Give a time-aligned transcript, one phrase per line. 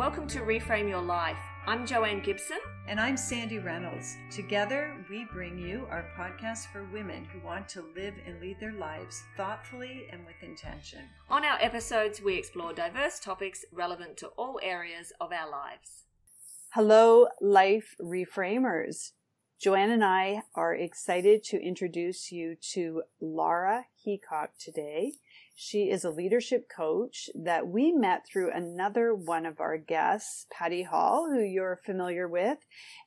[0.00, 1.36] Welcome to Reframe Your Life.
[1.66, 2.56] I'm Joanne Gibson.
[2.88, 4.16] And I'm Sandy Reynolds.
[4.30, 8.72] Together, we bring you our podcast for women who want to live and lead their
[8.72, 11.00] lives thoughtfully and with intention.
[11.28, 16.06] On our episodes, we explore diverse topics relevant to all areas of our lives.
[16.70, 19.12] Hello, Life Reframers.
[19.60, 25.16] Joanne and I are excited to introduce you to Laura Heacock today.
[25.62, 30.84] She is a leadership coach that we met through another one of our guests, Patty
[30.84, 32.56] Hall, who you're familiar with.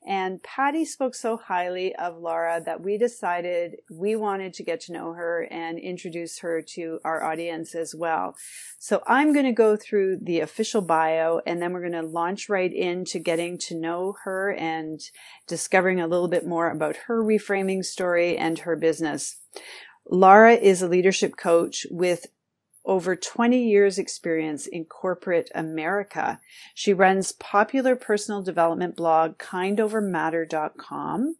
[0.08, 4.91] And Patty spoke so highly of Laura that we decided we wanted to get to
[4.91, 8.36] know her and introduce her to our audience as well.
[8.77, 12.49] So I'm going to go through the official bio and then we're going to launch
[12.49, 15.02] right into getting to know her and
[15.48, 19.38] discovering a little bit more about her reframing story and her business.
[20.10, 22.27] Laura is a leadership coach with
[22.86, 26.40] over 20 years experience in corporate America.
[26.74, 31.35] She runs popular personal development blog kindovermatter.com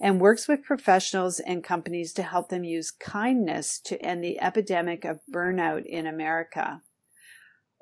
[0.00, 5.04] and works with professionals and companies to help them use kindness to end the epidemic
[5.04, 6.82] of burnout in America.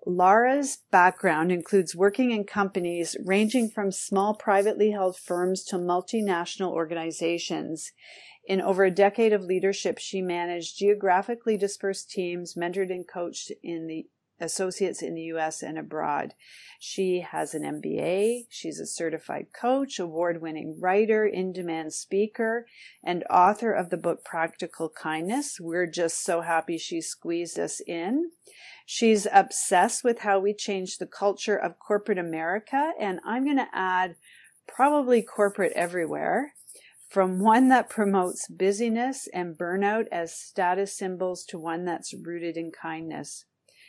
[0.06, 7.92] Laura's background includes working in companies ranging from small privately held firms to multinational organizations
[8.46, 13.86] in over a decade of leadership, she managed geographically dispersed teams, mentored and coached in
[13.86, 14.06] the
[14.40, 16.34] associates in the US and abroad.
[16.78, 18.46] She has an MBA.
[18.50, 22.66] She's a certified coach, award winning writer, in demand speaker,
[23.02, 25.58] and author of the book Practical Kindness.
[25.60, 28.30] We're just so happy she squeezed us in.
[28.86, 33.68] She's obsessed with how we change the culture of corporate America, and I'm going to
[33.72, 34.16] add
[34.66, 36.52] probably corporate everywhere
[37.08, 42.70] from one that promotes busyness and burnout as status symbols to one that's rooted in
[42.70, 43.44] kindness.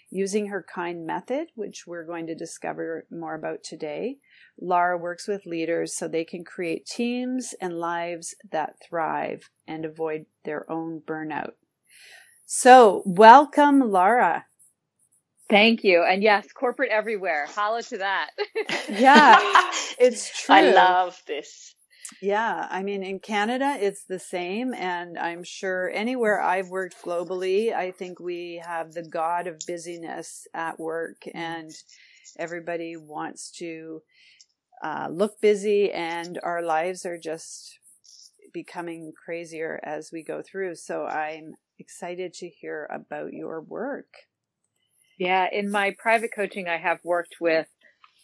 [0.10, 4.18] Using her kind method, which we're going to discover more about today,
[4.62, 10.26] Laura works with leaders so they can create teams and lives that thrive and avoid
[10.44, 11.54] their own burnout.
[12.46, 14.46] So, welcome, Laura.
[15.50, 16.04] Thank you.
[16.04, 17.48] And yes, corporate everywhere.
[17.50, 18.32] Holla to that.
[18.90, 19.40] yeah,
[20.00, 20.56] it's true.
[20.56, 21.75] I love this.
[22.22, 24.74] Yeah, I mean, in Canada, it's the same.
[24.74, 30.48] And I'm sure anywhere I've worked globally, I think we have the god of busyness
[30.54, 31.72] at work, and
[32.38, 34.02] everybody wants to
[34.84, 37.80] uh, look busy, and our lives are just
[38.54, 40.76] becoming crazier as we go through.
[40.76, 44.08] So I'm excited to hear about your work.
[45.18, 47.68] Yeah, in my private coaching, I have worked with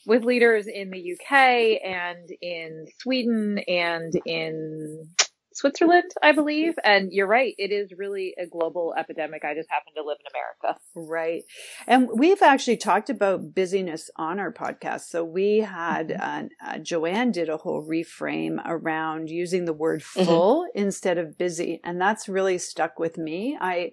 [0.05, 5.09] with leaders in the UK and in Sweden and in
[5.53, 6.75] Switzerland, I believe.
[6.83, 9.43] And you're right, it is really a global epidemic.
[9.43, 10.79] I just happen to live in America.
[10.95, 11.43] Right.
[11.87, 15.01] And we've actually talked about busyness on our podcast.
[15.01, 16.47] So we had mm-hmm.
[16.65, 20.25] uh, Joanne did a whole reframe around using the word mm-hmm.
[20.25, 20.79] full mm-hmm.
[20.79, 21.79] instead of busy.
[21.83, 23.57] And that's really stuck with me.
[23.59, 23.91] I,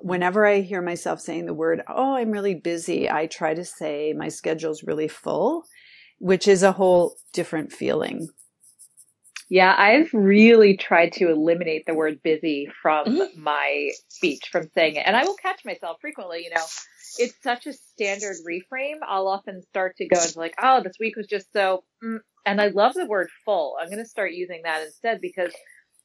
[0.00, 4.12] whenever I hear myself saying the word, oh, I'm really busy, I try to say
[4.16, 5.64] my schedule's really full,
[6.18, 8.28] which is a whole different feeling.
[9.50, 13.42] Yeah, I've really tried to eliminate the word busy from mm-hmm.
[13.42, 15.06] my speech, from saying it.
[15.06, 16.64] And I will catch myself frequently, you know,
[17.16, 18.98] it's such a standard reframe.
[19.06, 22.18] I'll often start to go into like, oh, this week was just so, mm.
[22.44, 23.76] and I love the word full.
[23.80, 25.52] I'm going to start using that instead because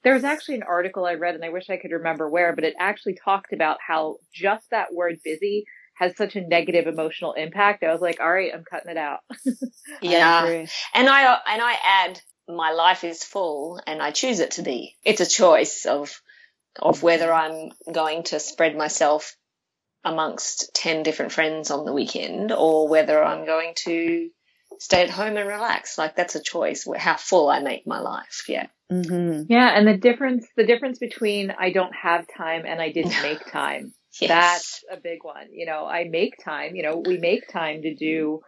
[0.03, 2.63] there was actually an article I read and I wish I could remember where, but
[2.63, 5.65] it actually talked about how just that word busy
[5.95, 7.83] has such a negative emotional impact.
[7.83, 9.19] I was like, all right, I'm cutting it out.
[10.01, 10.65] yeah.
[10.93, 14.95] and I, and I add my life is full and I choose it to be.
[15.03, 16.21] It's a choice of,
[16.77, 19.37] of whether I'm going to spread myself
[20.03, 24.29] amongst 10 different friends on the weekend or whether I'm going to
[24.79, 25.97] stay at home and relax.
[25.97, 28.43] Like that's a choice how full I make my life.
[28.47, 28.67] Yeah.
[28.91, 29.51] Mm-hmm.
[29.51, 29.69] Yeah.
[29.69, 33.93] And the difference, the difference between I don't have time and I didn't make time.
[34.19, 34.29] yes.
[34.29, 35.47] That's a big one.
[35.51, 38.41] You know, I make time, you know, we make time to do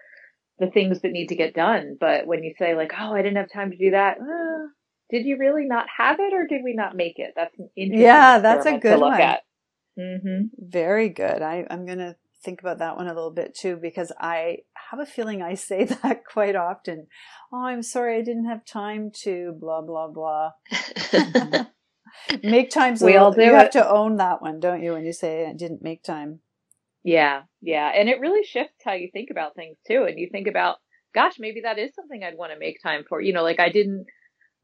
[0.60, 1.98] the things that need to get done.
[2.00, 4.18] But when you say like, oh, I didn't have time to do that.
[4.20, 4.68] Uh,
[5.10, 7.34] did you really not have it or did we not make it?
[7.36, 9.20] That's an interesting Yeah, that's a good one.
[10.00, 10.42] Mm-hmm.
[10.60, 11.42] Very good.
[11.42, 12.16] I, I'm going to
[12.46, 14.60] think about that one a little bit too because I
[14.92, 17.08] have a feeling I say that quite often.
[17.52, 20.52] Oh, I'm sorry I didn't have time to blah blah blah.
[22.44, 23.58] make times we all do you it.
[23.58, 26.40] have to own that one, don't you, when you say I didn't make time.
[27.04, 27.92] Yeah, yeah.
[27.96, 30.06] And it really shifts how you think about things too.
[30.08, 30.78] And you think about,
[31.14, 33.22] gosh, maybe that is something I'd want to make time for.
[33.22, 34.06] You know, like I didn't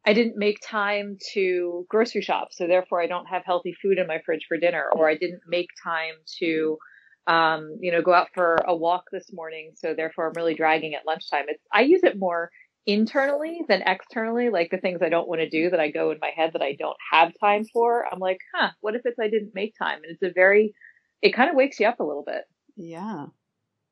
[0.06, 4.07] I didn't make time to grocery shop, so therefore I don't have healthy food in
[4.07, 6.78] my fridge for dinner, or I didn't make time to
[7.27, 9.71] um, you know, go out for a walk this morning.
[9.75, 11.45] So therefore I'm really dragging at lunchtime.
[11.47, 12.51] It's, I use it more
[12.85, 16.18] internally than externally, like the things I don't want to do that I go in
[16.19, 18.06] my head that I don't have time for.
[18.12, 20.00] I'm like, huh, what if it's I didn't make time?
[20.03, 20.73] And it's a very,
[21.21, 22.44] it kind of wakes you up a little bit.
[22.75, 23.27] Yeah.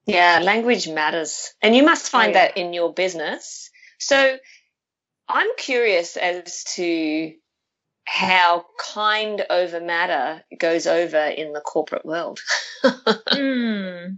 [0.05, 1.53] Yeah, language matters.
[1.61, 2.47] And you must find oh, yeah.
[2.47, 3.69] that in your business.
[3.99, 4.37] So
[5.27, 7.31] I'm curious as to
[8.09, 12.39] how kind over matter goes over in the corporate world.
[12.83, 14.17] mm.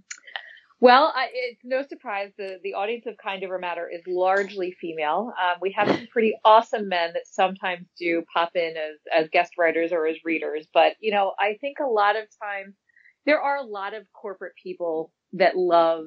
[0.80, 5.34] Well, I, it's no surprise the the audience of Kind Over Matter is largely female.
[5.40, 9.58] Um, we have some pretty awesome men that sometimes do pop in as as guest
[9.58, 12.74] writers or as readers, but you know, I think a lot of times
[13.26, 16.06] there are a lot of corporate people that love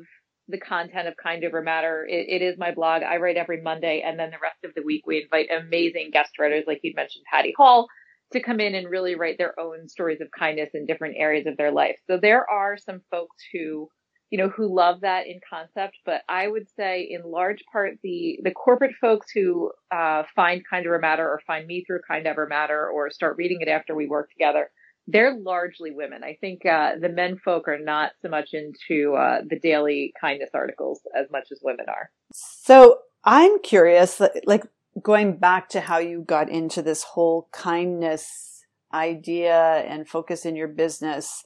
[0.49, 2.06] the content of Kind Over Matter.
[2.08, 3.02] It, it is my blog.
[3.02, 6.38] I write every Monday, and then the rest of the week we invite amazing guest
[6.38, 7.87] writers, like you'd mentioned, Patty Hall,
[8.32, 11.56] to come in and really write their own stories of kindness in different areas of
[11.56, 11.96] their life.
[12.06, 13.88] So there are some folks who,
[14.31, 18.38] you know, who love that in concept, but I would say in large part the
[18.43, 22.46] the corporate folks who uh, find Kind Over Matter or find me through Kind Over
[22.46, 24.70] Matter or start reading it after we work together
[25.06, 26.25] they're largely women.
[26.25, 30.51] I think uh, the men folk are not so much into uh, the daily kindness
[30.55, 32.11] articles as much as women are.
[32.33, 34.65] So I'm curious, like
[35.03, 40.69] going back to how you got into this whole kindness idea and focus in your
[40.69, 41.43] business.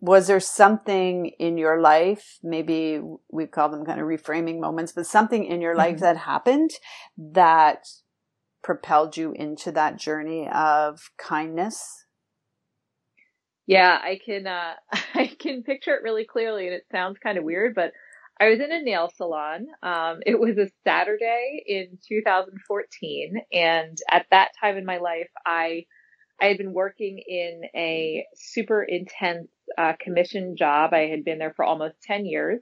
[0.00, 3.00] Was there something in your life, maybe
[3.30, 6.04] we call them kind of reframing moments, but something in your life mm-hmm.
[6.04, 6.72] that happened
[7.16, 7.86] that
[8.62, 12.04] propelled you into that journey of kindness?
[13.68, 14.74] Yeah, I can uh
[15.14, 17.92] I can picture it really clearly and it sounds kind of weird, but
[18.40, 19.66] I was in a nail salon.
[19.84, 25.84] Um it was a Saturday in 2014 and at that time in my life I
[26.42, 29.48] I had been working in a super intense
[29.78, 30.92] uh, commission job.
[30.94, 32.60] I had been there for almost 10 years.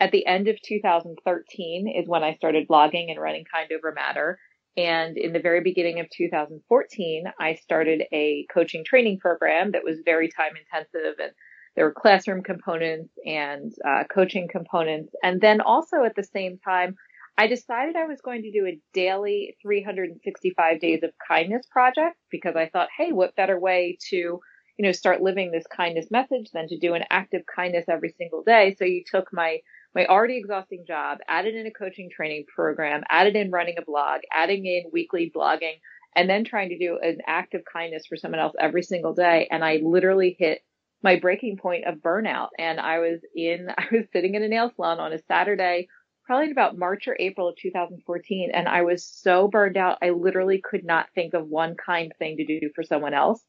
[0.00, 4.38] At the end of 2013 is when I started blogging and running Kind Over Matter.
[4.76, 10.00] And in the very beginning of 2014, I started a coaching training program that was
[10.04, 11.32] very time intensive and
[11.76, 15.14] there were classroom components and uh, coaching components.
[15.22, 16.96] And then also at the same time,
[17.38, 22.56] I decided I was going to do a daily 365 days of kindness project because
[22.56, 24.40] I thought, hey, what better way to, you
[24.78, 28.74] know, start living this kindness message than to do an active kindness every single day.
[28.78, 29.58] So you took my
[29.96, 34.20] my already exhausting job, added in a coaching training program, added in running a blog,
[34.30, 35.80] adding in weekly blogging,
[36.14, 39.48] and then trying to do an act of kindness for someone else every single day.
[39.50, 40.60] And I literally hit
[41.02, 42.48] my breaking point of burnout.
[42.58, 45.88] And I was in, I was sitting in a nail salon on a Saturday,
[46.26, 48.50] probably about March or April of 2014.
[48.52, 49.96] And I was so burned out.
[50.02, 53.42] I literally could not think of one kind thing to do for someone else.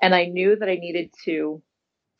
[0.00, 1.62] And I knew that I needed to,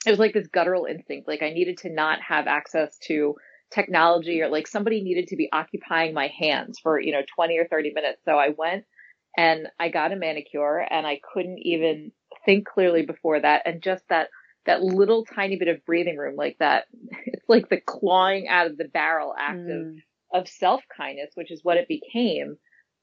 [0.04, 1.26] it was like this guttural instinct.
[1.26, 3.36] Like I needed to not have access to
[3.72, 7.66] technology or like somebody needed to be occupying my hands for, you know, 20 or
[7.66, 8.20] 30 minutes.
[8.24, 8.84] So I went
[9.36, 12.12] and I got a manicure and I couldn't even
[12.44, 13.62] think clearly before that.
[13.64, 14.28] And just that,
[14.66, 16.84] that little tiny bit of breathing room like that,
[17.26, 19.98] it's like the clawing out of the barrel act mm.
[20.32, 22.56] of, of self kindness, which is what it became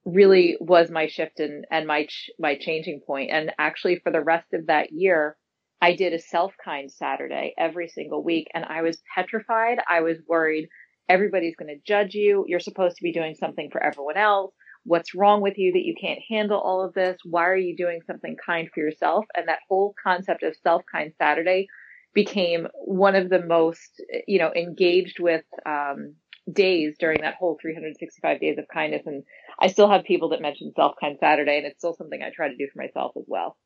[0.05, 3.31] really was my shift and, and my, ch- my changing point.
[3.31, 5.37] And actually for the rest of that year,
[5.81, 9.79] I did a self kind Saturday every single week and I was petrified.
[9.89, 10.69] I was worried
[11.09, 12.45] everybody's going to judge you.
[12.47, 14.53] You're supposed to be doing something for everyone else.
[14.83, 17.17] What's wrong with you that you can't handle all of this?
[17.25, 19.25] Why are you doing something kind for yourself?
[19.35, 21.67] And that whole concept of self kind Saturday
[22.13, 26.15] became one of the most, you know, engaged with, um,
[26.51, 29.03] days during that whole 365 days of kindness.
[29.05, 29.23] And
[29.59, 32.47] I still have people that mention self kind Saturday and it's still something I try
[32.47, 33.57] to do for myself as well.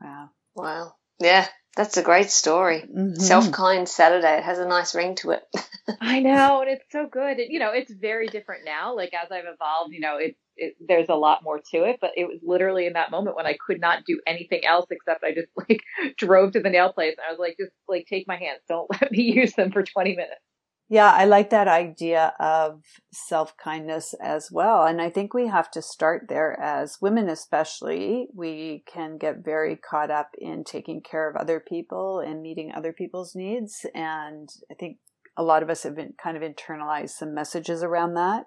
[0.00, 0.30] Wow.
[0.54, 0.94] Wow.
[1.20, 1.46] Yeah,
[1.76, 2.80] that's a great story.
[2.82, 3.20] Mm-hmm.
[3.20, 4.38] Self kind Saturday.
[4.38, 5.42] It has a nice ring to it.
[6.00, 7.38] I know, and it's so good.
[7.38, 8.94] And, you know, it's very different now.
[8.96, 11.98] Like as I've evolved, you know, it's it, there's a lot more to it.
[12.00, 15.24] But it was literally in that moment when I could not do anything else except
[15.24, 15.82] I just like
[16.18, 18.88] drove to the nail place and I was like, just like take my hands, don't
[19.00, 20.40] let me use them for 20 minutes.
[20.94, 24.84] Yeah, I like that idea of self kindness as well.
[24.84, 28.28] And I think we have to start there as women, especially.
[28.32, 32.92] We can get very caught up in taking care of other people and meeting other
[32.92, 33.84] people's needs.
[33.92, 34.98] And I think
[35.36, 38.46] a lot of us have been kind of internalized some messages around that.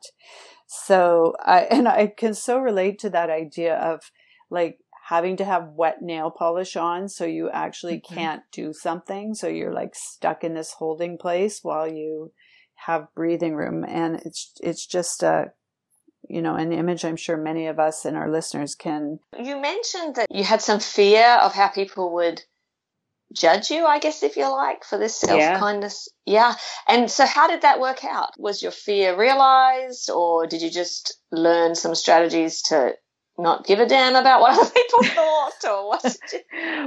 [0.68, 4.10] So I, and I can so relate to that idea of
[4.50, 4.78] like
[5.08, 8.14] having to have wet nail polish on so you actually mm-hmm.
[8.14, 9.34] can't do something.
[9.34, 12.34] So you're like stuck in this holding place while you
[12.76, 13.86] have breathing room.
[13.88, 15.54] And it's, it's just a,
[16.28, 19.20] you know, an image I'm sure many of us and our listeners can.
[19.42, 22.42] You mentioned that you had some fear of how people would
[23.34, 26.10] judge you, I guess, if you like, for this self kindness.
[26.26, 26.50] Yeah.
[26.50, 26.56] yeah.
[26.88, 28.32] And so, how did that work out?
[28.38, 32.94] Was your fear realized, or did you just learn some strategies to
[33.38, 36.24] not give a damn about what other people thought, or what?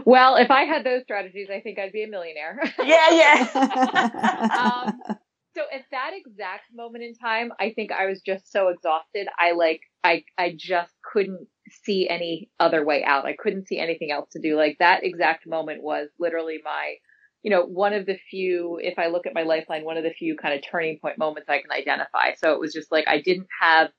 [0.05, 2.61] well, if I had those strategies, I think I'd be a millionaire.
[2.79, 4.85] yeah, yeah.
[5.07, 5.17] um,
[5.55, 9.29] so at that exact moment in time, I think I was just so exhausted.
[9.39, 11.47] I like, I, I just couldn't
[11.85, 13.27] see any other way out.
[13.27, 14.57] I couldn't see anything else to do.
[14.57, 16.95] Like that exact moment was literally my,
[17.43, 20.11] you know, one of the few, if I look at my lifeline, one of the
[20.11, 22.35] few kind of turning point moments I can identify.
[22.37, 23.91] So it was just like, I didn't have,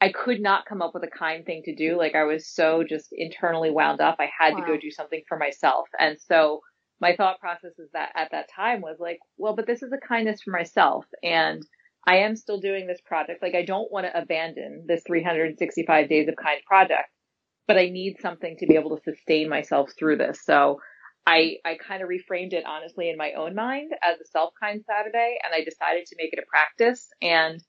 [0.00, 1.98] I could not come up with a kind thing to do.
[1.98, 4.16] Like I was so just internally wound up.
[4.20, 4.60] I had wow.
[4.60, 5.88] to go do something for myself.
[5.98, 6.60] And so
[7.00, 10.06] my thought process is that at that time was like, well, but this is a
[10.06, 11.04] kindness for myself.
[11.22, 11.62] And
[12.06, 13.42] I am still doing this project.
[13.42, 17.10] Like I don't want to abandon this 365 days of kind project,
[17.66, 20.40] but I need something to be able to sustain myself through this.
[20.44, 20.80] So
[21.26, 24.82] I, I kind of reframed it honestly in my own mind as a self kind
[24.88, 27.60] Saturday and I decided to make it a practice and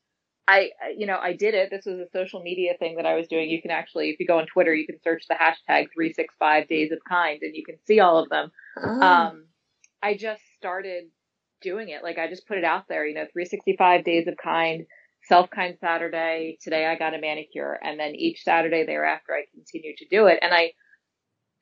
[0.50, 1.70] I, you know, I did it.
[1.70, 3.51] This was a social media thing that I was doing.
[3.51, 6.91] You can actually, if you go on Twitter, you can search the hashtag 365 days
[6.91, 8.51] of kind and you can see all of them.
[8.84, 9.00] Oh.
[9.00, 9.46] Um,
[10.01, 11.03] I just started
[11.62, 12.01] doing it.
[12.01, 14.88] Like I just put it out there, you know, 365 days of kind,
[15.25, 16.58] self kind Saturday.
[16.63, 17.77] Today I got a manicure.
[17.84, 20.39] And then each Saturday thereafter, I continued to do it.
[20.41, 20.72] And I,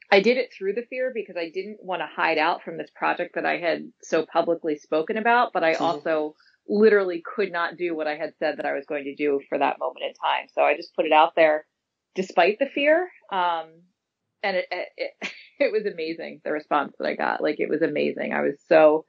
[0.09, 2.89] I did it through the fear because I didn't want to hide out from this
[2.95, 5.83] project that I had so publicly spoken about, but I mm-hmm.
[5.83, 6.35] also
[6.67, 9.57] literally could not do what I had said that I was going to do for
[9.57, 10.47] that moment in time.
[10.53, 11.65] So I just put it out there
[12.15, 13.09] despite the fear.
[13.31, 13.67] Um,
[14.43, 16.41] and it, it, it, it was amazing.
[16.43, 18.33] The response that I got, like it was amazing.
[18.33, 19.05] I was so,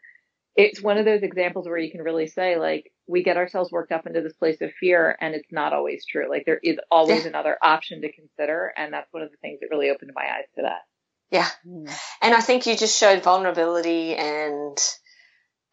[0.57, 3.93] it's one of those examples where you can really say like, we get ourselves worked
[3.93, 6.29] up into this place of fear and it's not always true.
[6.29, 7.29] Like there is always yeah.
[7.29, 8.73] another option to consider.
[8.77, 10.83] And that's one of the things that really opened my eyes to that.
[11.31, 11.49] Yeah.
[11.67, 11.93] Mm.
[12.23, 14.79] And I think you just showed vulnerability and,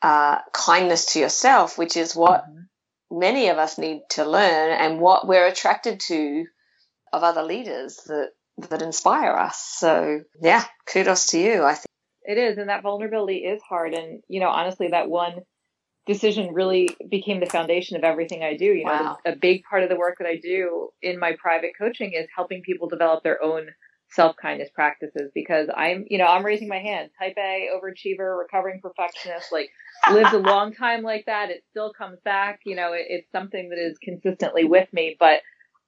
[0.06, 3.20] uh, kindness to yourself, which is what mm-hmm.
[3.20, 6.46] many of us need to learn and what we're attracted to
[7.12, 8.30] of other leaders that
[8.70, 9.58] that inspire us.
[9.58, 11.64] So yeah, kudos to you.
[11.64, 11.88] I think
[12.22, 13.96] it is, and that vulnerability is hard.
[13.96, 15.40] And you know, honestly, that one
[16.06, 18.66] decision really became the foundation of everything I do.
[18.66, 19.18] You know, wow.
[19.26, 22.62] a big part of the work that I do in my private coaching is helping
[22.62, 23.70] people develop their own
[24.15, 27.10] self kindness practices because I'm, you know, I'm raising my hand.
[27.19, 29.69] Type A, overachiever, recovering perfectionist, like
[30.12, 31.50] lived a long time like that.
[31.50, 32.62] It still comes back.
[32.65, 35.41] You know, it, it's something that is consistently with me, but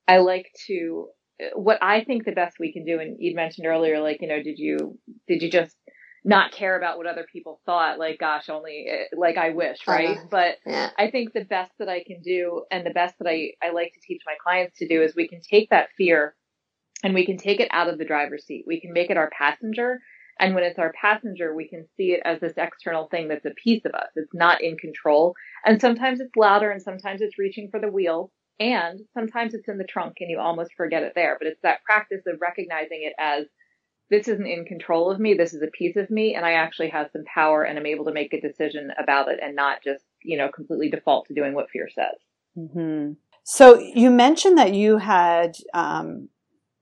[0.08, 1.08] I like to,
[1.54, 4.42] what I think the best we can do, and you mentioned earlier, like, you know,
[4.42, 5.76] did you, did you just
[6.24, 8.00] not care about what other people thought?
[8.00, 10.18] Like, gosh, only, like, I wish, right?
[10.18, 10.90] Uh, but yeah.
[10.98, 13.94] I think the best that I can do and the best that I, I like
[13.94, 16.36] to teach my clients to do is we can take that fear
[17.04, 18.66] and we can take it out of the driver's seat.
[18.68, 20.00] We can make it our passenger.
[20.40, 23.54] And when it's our passenger, we can see it as this external thing that's a
[23.64, 24.10] piece of us.
[24.16, 25.34] It's not in control.
[25.66, 28.32] And sometimes it's louder and sometimes it's reaching for the wheel.
[28.60, 31.38] And sometimes it's in the trunk and you almost forget it there.
[31.40, 33.46] But it's that practice of recognizing it as
[34.10, 35.34] this isn't in control of me.
[35.34, 36.34] This is a piece of me.
[36.34, 39.40] And I actually have some power and I'm able to make a decision about it
[39.42, 42.18] and not just, you know, completely default to doing what fear says.
[42.58, 43.14] Mm-hmm.
[43.44, 46.30] So you mentioned that you had um,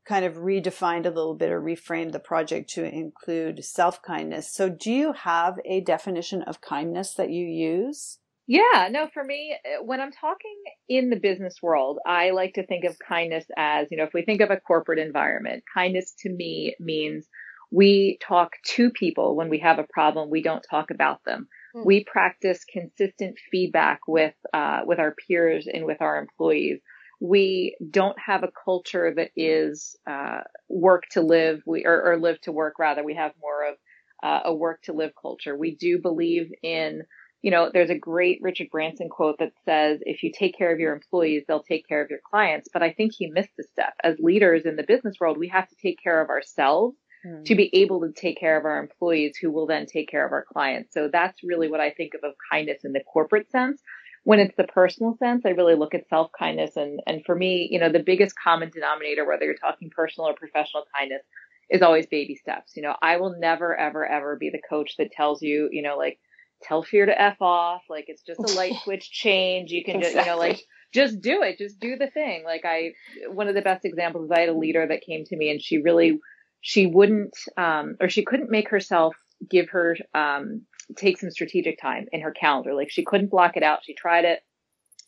[0.08, 4.52] kind of redefined a little bit or reframed the project to include self kindness.
[4.54, 8.20] So, do you have a definition of kindness that you use?
[8.48, 10.56] Yeah, no, for me, when I'm talking
[10.88, 14.22] in the business world, I like to think of kindness as, you know, if we
[14.22, 17.28] think of a corporate environment, kindness to me means
[17.72, 20.30] we talk to people when we have a problem.
[20.30, 21.48] We don't talk about them.
[21.76, 21.86] Mm.
[21.86, 26.82] We practice consistent feedback with, uh, with our peers and with our employees
[27.20, 32.40] we don't have a culture that is uh, work to live we or, or, live
[32.42, 33.04] to work rather.
[33.04, 33.76] We have more of
[34.24, 35.58] uh, a work to live culture.
[35.58, 37.04] We do believe in
[37.42, 40.80] you know there's a great richard branson quote that says if you take care of
[40.80, 42.70] your employees they'll take care of your clients.
[42.74, 43.94] But i think he missed a step.
[44.04, 47.46] As leaders in the business world we have to take care of ourselves mm.
[47.46, 50.32] to be able to take care of our employees who will then take care of
[50.32, 50.94] our clients.
[50.94, 53.82] So that's really what i think of of kindness in the corporate sense
[54.26, 56.76] when it's the personal sense, I really look at self kindness.
[56.76, 60.34] And, and for me, you know, the biggest common denominator, whether you're talking personal or
[60.34, 61.22] professional kindness,
[61.70, 62.76] is always baby steps.
[62.76, 65.96] You know, I will never, ever, ever be the coach that tells you, you know,
[65.96, 66.18] like,
[66.64, 67.84] tell fear to F off.
[67.88, 69.70] Like, it's just a light switch change.
[69.70, 70.60] You can just, you know, like,
[70.92, 71.60] just do it.
[71.60, 72.44] Just do the thing.
[72.44, 72.94] Like, I,
[73.30, 75.62] one of the best examples is I had a leader that came to me and
[75.62, 76.20] she really,
[76.62, 79.16] she wouldn't, um, or she couldn't make herself
[79.48, 80.64] give her, um,
[80.98, 82.74] take some strategic time in her calendar.
[82.74, 83.80] Like she couldn't block it out.
[83.84, 84.40] She tried it.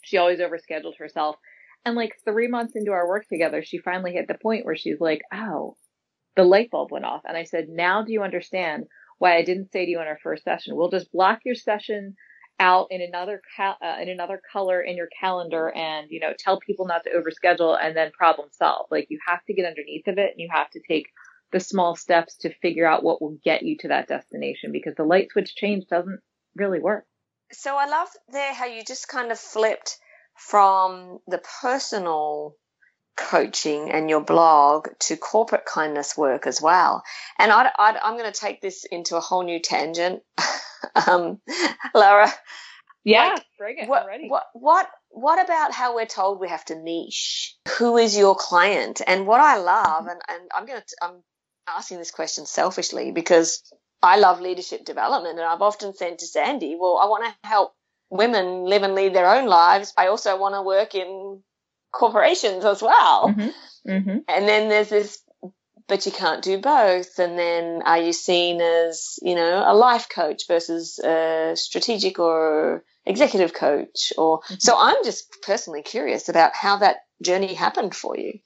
[0.02, 1.36] She always overscheduled herself.
[1.86, 5.00] And like three months into our work together, she finally hit the point where she's
[5.00, 5.76] like, oh,
[6.36, 7.22] the light bulb went off.
[7.26, 8.86] And I said, now do you understand
[9.20, 12.16] why I didn't say to you in our first session, we'll just block your session
[12.60, 16.88] out in another uh, in another color in your calendar and you know tell people
[16.88, 20.32] not to overschedule and then problem solve like you have to get underneath of it
[20.32, 21.08] and you have to take
[21.52, 25.04] the small steps to figure out what will get you to that destination because the
[25.04, 26.20] light switch change doesn't
[26.56, 27.06] really work
[27.52, 29.98] so i love there how you just kind of flipped
[30.36, 32.56] from the personal
[33.18, 37.04] coaching and your blog to corporate kindness work as well.
[37.38, 37.70] And i
[38.04, 40.22] am going to take this into a whole new tangent.
[41.08, 41.42] um,
[41.94, 42.32] Laura.
[43.04, 43.90] Yeah, like, bring it.
[43.90, 44.28] What, ready.
[44.28, 47.56] What, what, what about how we're told we have to niche?
[47.78, 49.02] Who is your client?
[49.06, 50.10] And what I love, mm-hmm.
[50.10, 51.24] and, and I'm going to, I'm
[51.68, 53.62] asking this question selfishly because
[54.02, 55.40] I love leadership development.
[55.40, 57.74] And I've often said to Sandy, well, I want to help
[58.10, 59.94] women live and lead their own lives.
[59.98, 61.42] I also want to work in
[61.92, 63.30] corporations as well.
[63.30, 63.90] Mm-hmm.
[63.90, 64.18] Mm-hmm.
[64.28, 65.22] And then there's this,
[65.88, 67.18] but you can't do both.
[67.20, 72.84] And then are you seen as, you know, a life coach versus a strategic or
[73.06, 74.14] executive coach?
[74.18, 74.56] Or mm-hmm.
[74.60, 78.40] so I'm just personally curious about how that journey happened for you.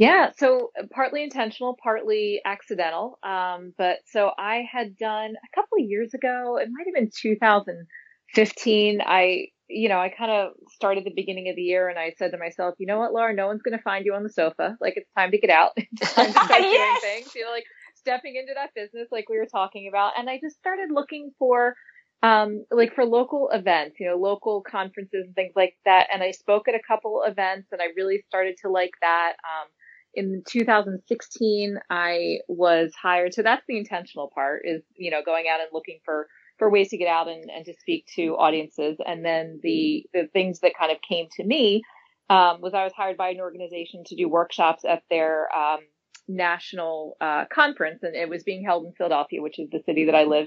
[0.00, 3.18] Yeah, so partly intentional, partly accidental.
[3.22, 7.10] Um, but so I had done a couple of years ago, it might have been
[7.14, 9.02] 2015.
[9.06, 12.32] I you know, I kind of started the beginning of the year and I said
[12.32, 14.76] to myself, you know what, Laura, no one's going to find you on the sofa.
[14.80, 15.72] Like it's time to get out.
[15.76, 17.00] It's time to start yes!
[17.02, 17.64] doing things, you know, like
[17.96, 20.14] stepping into that business like we were talking about.
[20.18, 21.76] And I just started looking for,
[22.22, 26.08] um, like for local events, you know, local conferences and things like that.
[26.12, 29.34] And I spoke at a couple events and I really started to like that.
[29.44, 29.68] Um,
[30.14, 33.34] in 2016, I was hired.
[33.34, 36.26] So that's the intentional part is, you know, going out and looking for
[36.58, 38.98] for ways to get out and, and to speak to audiences.
[39.04, 41.82] And then the, the things that kind of came to me
[42.28, 45.80] um, was I was hired by an organization to do workshops at their um,
[46.28, 50.14] national uh, conference, and it was being held in Philadelphia, which is the city that
[50.14, 50.46] I live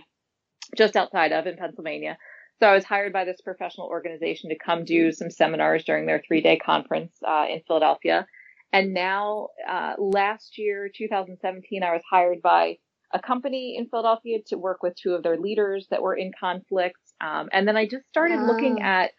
[0.77, 2.17] just outside of in Pennsylvania.
[2.59, 6.21] So I was hired by this professional organization to come do some seminars during their
[6.25, 8.25] three day conference uh, in Philadelphia.
[8.73, 12.77] And now, uh, last year, 2017, I was hired by
[13.13, 16.97] a company in Philadelphia to work with two of their leaders that were in conflict.
[17.21, 19.11] Um, and then I just started looking at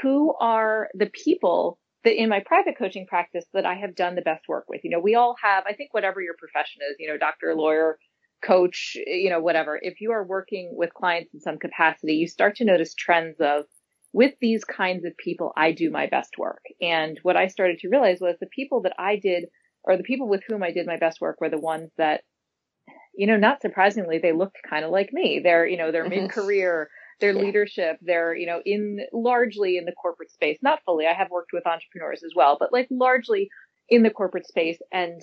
[0.00, 4.22] who are the people that in my private coaching practice that I have done the
[4.22, 4.82] best work with.
[4.84, 7.98] You know, we all have, I think, whatever your profession is, you know, doctor, lawyer,
[8.42, 9.78] coach, you know, whatever.
[9.82, 13.64] If you are working with clients in some capacity, you start to notice trends of
[14.12, 16.62] with these kinds of people, I do my best work.
[16.80, 19.46] And what I started to realize was the people that I did,
[19.84, 22.22] or the people with whom I did my best work were the ones that
[23.14, 25.40] you know, not surprisingly, they looked kind of like me.
[25.42, 26.22] They're, you know, they're mm-hmm.
[26.22, 26.88] mid-career,
[27.20, 27.42] their yeah.
[27.42, 31.06] leadership, they're, you know, in largely in the corporate space, not fully.
[31.06, 33.50] I have worked with entrepreneurs as well, but like largely
[33.88, 35.20] in the corporate space and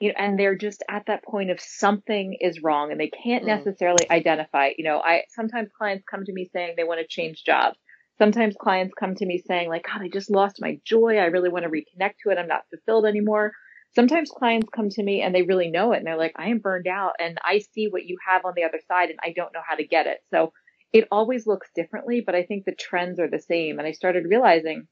[0.00, 3.44] you know, and they're just at that point of something is wrong and they can't
[3.44, 3.46] mm.
[3.46, 7.44] necessarily identify, you know, I sometimes clients come to me saying they want to change
[7.44, 7.78] jobs.
[8.18, 11.16] Sometimes clients come to me saying like, God, I just lost my joy.
[11.16, 12.38] I really want to reconnect to it.
[12.38, 13.52] I'm not fulfilled anymore
[13.94, 16.58] sometimes clients come to me and they really know it and they're like, I am
[16.58, 19.52] burned out and I see what you have on the other side and I don't
[19.52, 20.18] know how to get it.
[20.30, 20.52] So
[20.92, 23.78] it always looks differently, but I think the trends are the same.
[23.78, 24.88] And I started realizing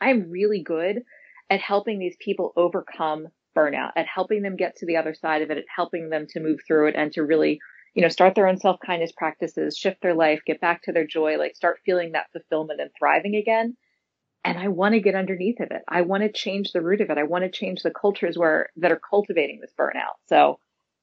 [0.00, 1.02] I'm really good
[1.48, 5.50] at helping these people overcome burnout, at helping them get to the other side of
[5.50, 7.58] it, at helping them to move through it and to really,
[7.94, 11.06] you know, start their own self kindness practices, shift their life, get back to their
[11.06, 13.76] joy, like start feeling that fulfillment and thriving again
[14.44, 15.82] and I want to get underneath of it.
[15.88, 17.18] I want to change the root of it.
[17.18, 20.16] I want to change the cultures where that are cultivating this burnout.
[20.26, 20.58] So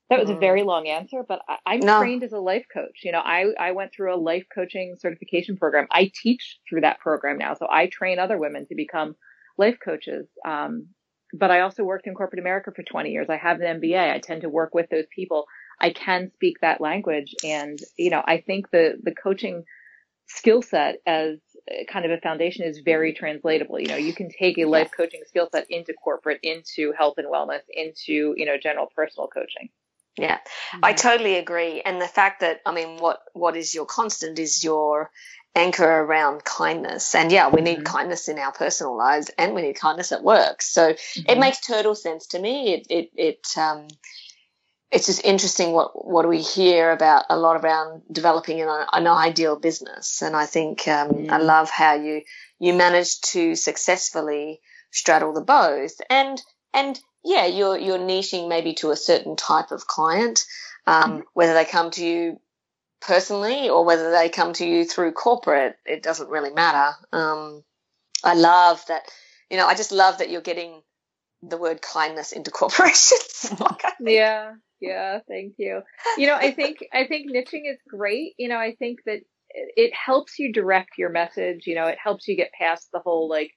[0.10, 0.66] that was a very mm.
[0.66, 2.00] long answer, but I, am no.
[2.00, 3.02] trained as a life coach.
[3.04, 5.86] You know, I, I went through a life coaching certification program.
[5.92, 7.54] I teach through that program now.
[7.54, 9.16] So I train other women to become
[9.58, 10.28] life coaches.
[10.46, 10.88] Um,
[11.34, 13.28] but I also worked in corporate America for 20 years.
[13.30, 14.14] I have an MBA.
[14.14, 15.46] I tend to work with those people.
[15.80, 17.36] I can speak that language.
[17.44, 19.64] And, you know, I think the, the coaching
[20.28, 21.38] skill set as
[21.90, 23.80] kind of a foundation is very translatable.
[23.80, 27.28] You know, you can take a life coaching skill set into corporate, into health and
[27.28, 29.70] wellness, into, you know, general personal coaching.
[30.18, 30.80] Yeah, mm-hmm.
[30.84, 31.82] I totally agree.
[31.82, 35.12] And the fact that, I mean, what, what is your constant is your
[35.56, 37.16] anchor around kindness.
[37.16, 37.96] And yeah, we need mm-hmm.
[37.96, 40.62] kindness in our personal lives and we need kindness at work.
[40.62, 41.30] So mm-hmm.
[41.30, 42.74] it makes total sense to me.
[42.74, 43.88] It, it, it, um,
[44.92, 49.60] it's just interesting what what we hear about a lot around developing an, an ideal
[49.60, 51.30] business, and I think um, mm.
[51.30, 52.22] I love how you
[52.60, 56.42] you managed to successfully straddle the both, and
[56.74, 60.46] and yeah, you're you're niching maybe to a certain type of client,
[60.86, 61.24] um, mm.
[61.34, 62.40] whether they come to you
[63.02, 66.96] personally or whether they come to you through corporate, it doesn't really matter.
[67.12, 67.64] Um,
[68.24, 69.04] I love that,
[69.50, 70.82] you know, I just love that you're getting
[71.42, 73.52] the word kindness into corporations.
[74.00, 75.82] yeah, yeah, thank you.
[76.18, 78.34] You know, I think I think niching is great.
[78.38, 79.20] You know, I think that
[79.50, 81.64] it helps you direct your message.
[81.66, 83.52] You know, it helps you get past the whole like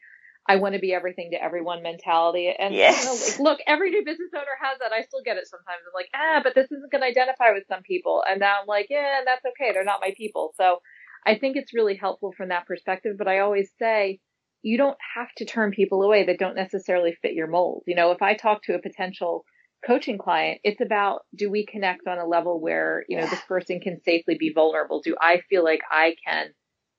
[0.47, 2.53] I want to be everything to everyone mentality.
[2.59, 2.99] And yes.
[2.99, 4.93] you know, like, look, every new business owner has that.
[4.93, 5.81] I still get it sometimes.
[5.87, 8.25] I'm like, ah, but this isn't going to identify with some people.
[8.29, 9.73] And now I'm like, yeah, that's okay.
[9.73, 10.53] They're not my people.
[10.57, 10.79] So
[11.27, 13.17] I think it's really helpful from that perspective.
[13.19, 14.21] But I always say,
[14.63, 17.83] you don't have to turn people away that don't necessarily fit your mold.
[17.87, 19.45] You know, if I talk to a potential
[19.87, 23.81] coaching client, it's about do we connect on a level where, you know, this person
[23.81, 25.01] can safely be vulnerable?
[25.03, 26.51] Do I feel like I can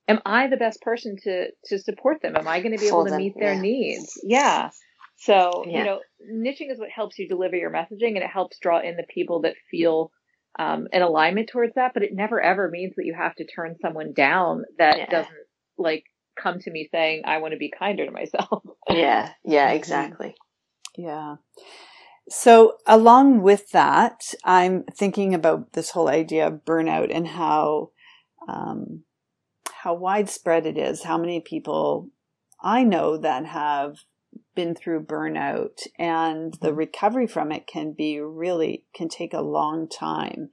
[0.07, 2.35] am I the best person to to support them?
[2.35, 3.61] Am I going to be able to meet their yeah.
[3.61, 4.19] needs?
[4.23, 4.69] Yeah.
[5.17, 5.77] So, yeah.
[5.77, 5.99] you know,
[6.33, 9.41] niching is what helps you deliver your messaging and it helps draw in the people
[9.41, 10.11] that feel
[10.57, 13.75] um, an alignment towards that, but it never ever means that you have to turn
[13.81, 15.33] someone down that doesn't
[15.77, 16.03] like
[16.35, 18.63] come to me saying, I want to be kinder to myself.
[18.89, 19.31] yeah.
[19.43, 20.35] Yeah, exactly.
[20.97, 21.35] Yeah.
[22.29, 27.91] So, along with that, I'm thinking about this whole idea of burnout and how
[28.47, 29.03] um,
[29.83, 32.09] how widespread it is, how many people
[32.61, 33.97] I know that have
[34.55, 36.77] been through burnout and the mm-hmm.
[36.77, 40.49] recovery from it can be really can take a long time.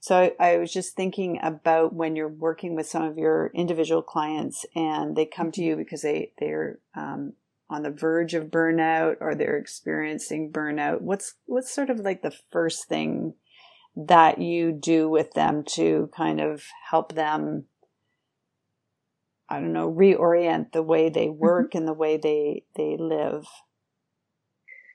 [0.00, 4.00] So I, I, was just thinking about when you're working with some of your individual
[4.00, 5.70] clients and they come to mm-hmm.
[5.70, 7.34] you because they they're um,
[7.68, 11.02] on the verge of burnout or they're experiencing burnout.
[11.02, 13.34] What's what's sort of like the first thing
[13.94, 17.66] that you do with them to kind of help them
[19.50, 21.38] I don't know, reorient the way they mm-hmm.
[21.38, 21.78] work mm-hmm.
[21.78, 23.46] and the way they they live.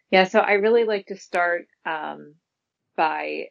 [0.10, 2.36] Yeah, so I really like to start um,
[2.96, 3.48] by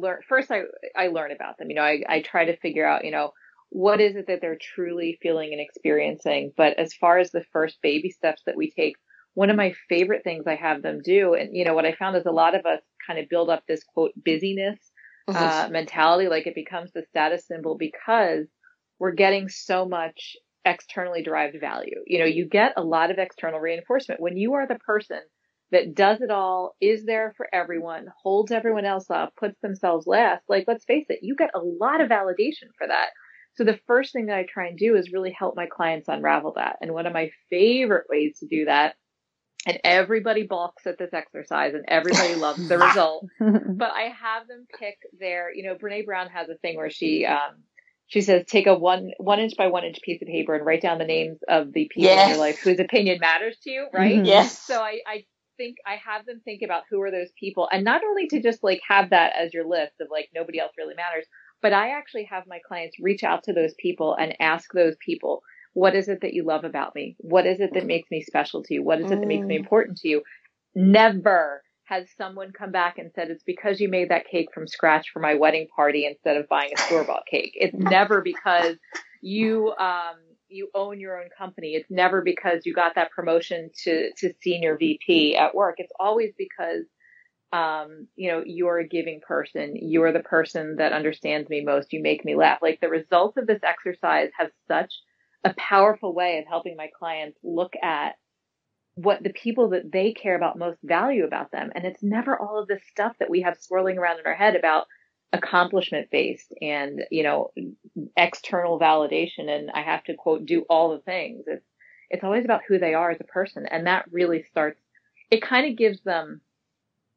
[0.00, 0.20] learn.
[0.28, 0.62] First, I
[0.96, 1.68] I learn about them.
[1.70, 3.32] You know, I I try to figure out, you know,
[3.70, 6.52] what is it that they're truly feeling and experiencing.
[6.56, 8.96] But as far as the first baby steps that we take,
[9.34, 12.16] one of my favorite things I have them do, and you know, what I found
[12.16, 14.78] is a lot of us kind of build up this quote busyness
[15.28, 15.36] mm-hmm.
[15.36, 18.46] uh, mentality, like it becomes the status symbol because
[18.98, 22.02] we're getting so much externally derived value.
[22.06, 25.20] You know, you get a lot of external reinforcement when you are the person
[25.72, 30.42] that does it all, is there for everyone, holds everyone else up, puts themselves last.
[30.48, 33.08] Like, let's face it, you get a lot of validation for that.
[33.54, 36.54] So the first thing that I try and do is really help my clients unravel
[36.56, 36.76] that.
[36.80, 38.94] And one of my favorite ways to do that
[39.66, 43.26] and everybody balks at this exercise and everybody loves the result.
[43.40, 47.26] but I have them pick their, you know, Brene Brown has a thing where she
[47.26, 47.62] um,
[48.12, 50.82] she says take a one one inch by one inch piece of paper and write
[50.82, 52.24] down the names of the people yes.
[52.24, 54.26] in your life whose opinion matters to you right mm-hmm.
[54.26, 55.24] yes so i i
[55.62, 58.64] think i have them think about who are those people and not only to just
[58.64, 61.26] like have that as your list of like nobody else really matters
[61.60, 65.42] but i actually have my clients reach out to those people and ask those people
[65.74, 68.62] what is it that you love about me what is it that makes me special
[68.62, 69.60] to you what is it that makes me mm.
[69.60, 70.22] important to you
[70.74, 75.10] never has someone come back and said it's because you made that cake from scratch
[75.12, 77.52] for my wedding party instead of buying a store bought cake.
[77.54, 78.76] It's never because
[79.20, 80.16] you um
[80.52, 81.74] you own your own company.
[81.74, 85.76] It's never because you got that promotion to to senior VP at work.
[85.78, 86.84] It's always because
[87.52, 89.74] um, you know, you're a giving person.
[89.76, 91.92] You're the person that understands me most.
[91.92, 92.60] You make me laugh.
[92.62, 94.92] Like the results of this exercise have such
[95.44, 98.14] a powerful way of helping my clients look at
[98.94, 101.70] what the people that they care about most value about them.
[101.74, 104.56] And it's never all of this stuff that we have swirling around in our head
[104.56, 104.86] about
[105.32, 107.52] accomplishment based and, you know,
[108.16, 109.48] external validation.
[109.48, 111.44] And I have to quote, do all the things.
[111.46, 111.64] It's,
[112.10, 113.66] it's always about who they are as a person.
[113.66, 114.78] And that really starts,
[115.30, 116.42] it kind of gives them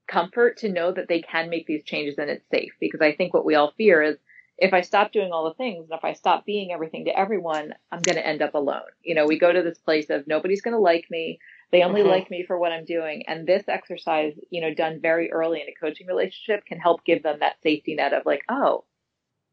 [0.08, 3.34] comfort to know that they can make these changes and it's safe because I think
[3.34, 4.18] what we all fear is
[4.58, 7.74] if I stop doing all the things and if I stop being everything to everyone,
[7.92, 8.82] I'm going to end up alone.
[9.02, 11.40] You know, we go to this place of nobody's going to like me.
[11.72, 12.10] They only mm-hmm.
[12.10, 13.24] like me for what I'm doing.
[13.28, 17.24] And this exercise, you know, done very early in a coaching relationship can help give
[17.24, 18.86] them that safety net of like, oh,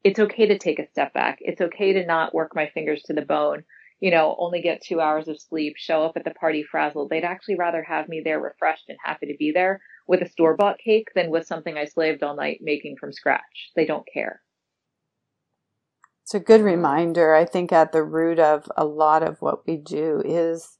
[0.05, 1.39] it's okay to take a step back.
[1.41, 3.65] It's okay to not work my fingers to the bone,
[4.01, 7.09] you know, only get two hours of sleep, show up at the party frazzled.
[7.09, 10.57] They'd actually rather have me there refreshed and happy to be there with a store
[10.57, 13.71] bought cake than with something I slaved all night making from scratch.
[13.77, 14.43] They don't care.
[16.25, 17.35] It's a good reminder.
[17.35, 20.79] I think at the root of a lot of what we do is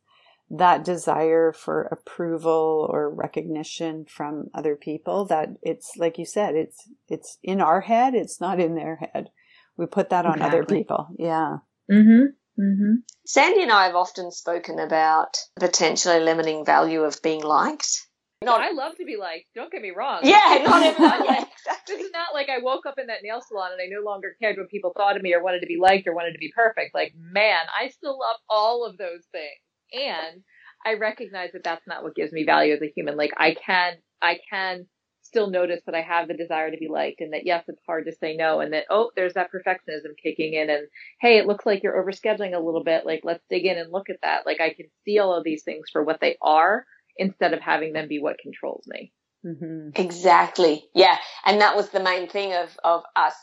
[0.53, 6.89] that desire for approval or recognition from other people that it's like you said it's
[7.09, 9.31] it's in our head it's not in their head
[9.79, 10.59] we put that on exactly.
[10.59, 11.57] other people yeah
[11.91, 12.27] mm-hmm.
[12.61, 12.95] Mm-hmm.
[13.25, 18.07] sandy and i have often spoken about potentially limiting value of being liked
[18.45, 19.47] not, I love to be liked.
[19.55, 20.21] Don't get me wrong.
[20.25, 21.25] Yeah, not everyone.
[21.25, 21.97] yeah, exactly.
[21.97, 24.35] This is not like I woke up in that nail salon and I no longer
[24.41, 26.53] cared what people thought of me or wanted to be liked or wanted to be
[26.53, 26.93] perfect.
[26.93, 29.63] Like, man, I still love all of those things.
[29.93, 30.43] And
[30.85, 33.17] I recognize that that's not what gives me value as a human.
[33.17, 34.87] Like I can, I can
[35.23, 38.07] still notice that I have the desire to be liked and that yes, it's hard
[38.07, 40.89] to say no and that, oh, there's that perfectionism kicking in and
[41.21, 43.07] hey, it looks like you're overscheduling a little bit.
[43.07, 44.45] Like let's dig in and look at that.
[44.45, 46.85] Like I can see all of these things for what they are
[47.17, 49.13] instead of having them be what controls me.
[49.45, 49.91] Mm-hmm.
[50.01, 50.85] Exactly.
[50.95, 51.17] Yeah.
[51.45, 53.35] And that was the main thing of, of us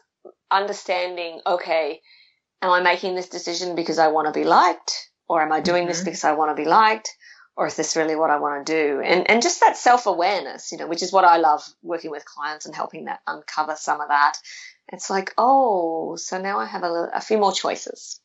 [0.51, 2.01] understanding, okay,
[2.61, 5.08] am I making this decision because I want to be liked?
[5.29, 5.89] Or am I doing mm-hmm.
[5.89, 7.15] this because I want to be liked?
[7.55, 9.01] Or is this really what I want to do?
[9.01, 12.25] And, and just that self awareness, you know, which is what I love working with
[12.25, 14.37] clients and helping that uncover some of that.
[14.91, 18.19] It's like, oh, so now I have a, a few more choices.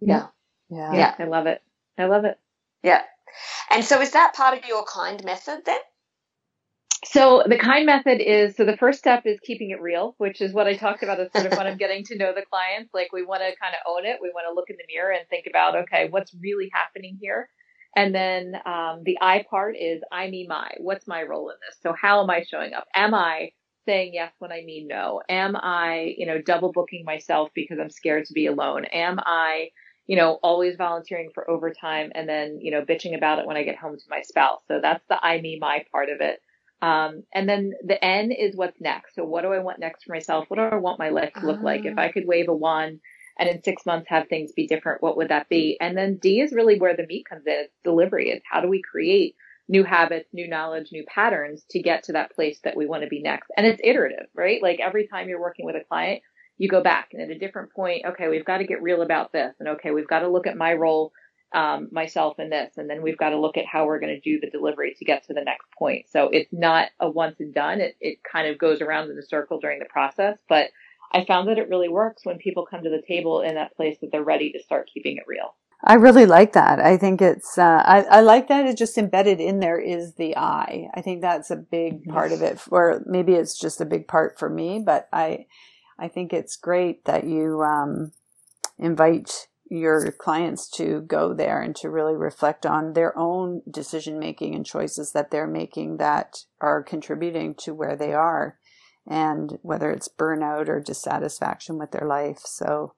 [0.00, 0.26] Yeah.
[0.68, 0.92] yeah.
[0.92, 1.14] Yeah.
[1.18, 1.62] I love it.
[1.96, 2.38] I love it.
[2.82, 3.02] Yeah.
[3.70, 5.78] And so is that part of your kind method then?
[7.06, 10.52] So the kind method is so the first step is keeping it real, which is
[10.52, 12.94] what I talked about as sort of when I'm getting to know the clients.
[12.94, 14.18] Like we want to kind of own it.
[14.22, 17.48] We want to look in the mirror and think about, okay, what's really happening here?
[17.96, 20.70] And then um, the I part is I, me, my.
[20.78, 21.78] What's my role in this?
[21.82, 22.86] So how am I showing up?
[22.94, 23.50] Am I
[23.86, 25.20] saying yes when I mean no?
[25.28, 28.86] Am I, you know, double booking myself because I'm scared to be alone?
[28.86, 29.68] Am I,
[30.06, 33.62] you know, always volunteering for overtime and then, you know, bitching about it when I
[33.62, 34.60] get home to my spouse?
[34.66, 36.40] So that's the I, me, my part of it.
[36.84, 39.14] Um, and then the N is what's next.
[39.14, 40.44] So what do I want next for myself?
[40.48, 41.86] What do I want my life to look like?
[41.86, 43.00] If I could wave a wand
[43.38, 45.78] and in six months have things be different, what would that be?
[45.80, 47.54] And then D is really where the meat comes in.
[47.54, 48.28] It's delivery.
[48.28, 49.34] It's how do we create
[49.66, 53.08] new habits, new knowledge, new patterns to get to that place that we want to
[53.08, 53.50] be next.
[53.56, 54.62] And it's iterative, right?
[54.62, 56.20] Like every time you're working with a client,
[56.58, 59.32] you go back and at a different point, okay, we've got to get real about
[59.32, 59.54] this.
[59.58, 61.12] And okay, we've got to look at my role
[61.54, 64.20] um, myself in this, and then we've got to look at how we're going to
[64.20, 66.06] do the delivery to get to the next point.
[66.10, 67.80] So it's not a once and done.
[67.80, 70.70] It it kind of goes around in a circle during the process, but
[71.12, 73.98] I found that it really works when people come to the table in that place
[74.00, 75.54] that they're ready to start keeping it real.
[75.86, 76.80] I really like that.
[76.80, 80.36] I think it's, uh, I, I like that it's just embedded in there is the
[80.36, 80.88] I.
[80.94, 82.10] I think that's a big mm-hmm.
[82.10, 85.46] part of it, or maybe it's just a big part for me, but I,
[85.98, 88.12] I think it's great that you, um,
[88.78, 94.54] invite your clients to go there and to really reflect on their own decision making
[94.54, 98.58] and choices that they're making that are contributing to where they are
[99.06, 102.40] and whether it's burnout or dissatisfaction with their life.
[102.44, 102.94] So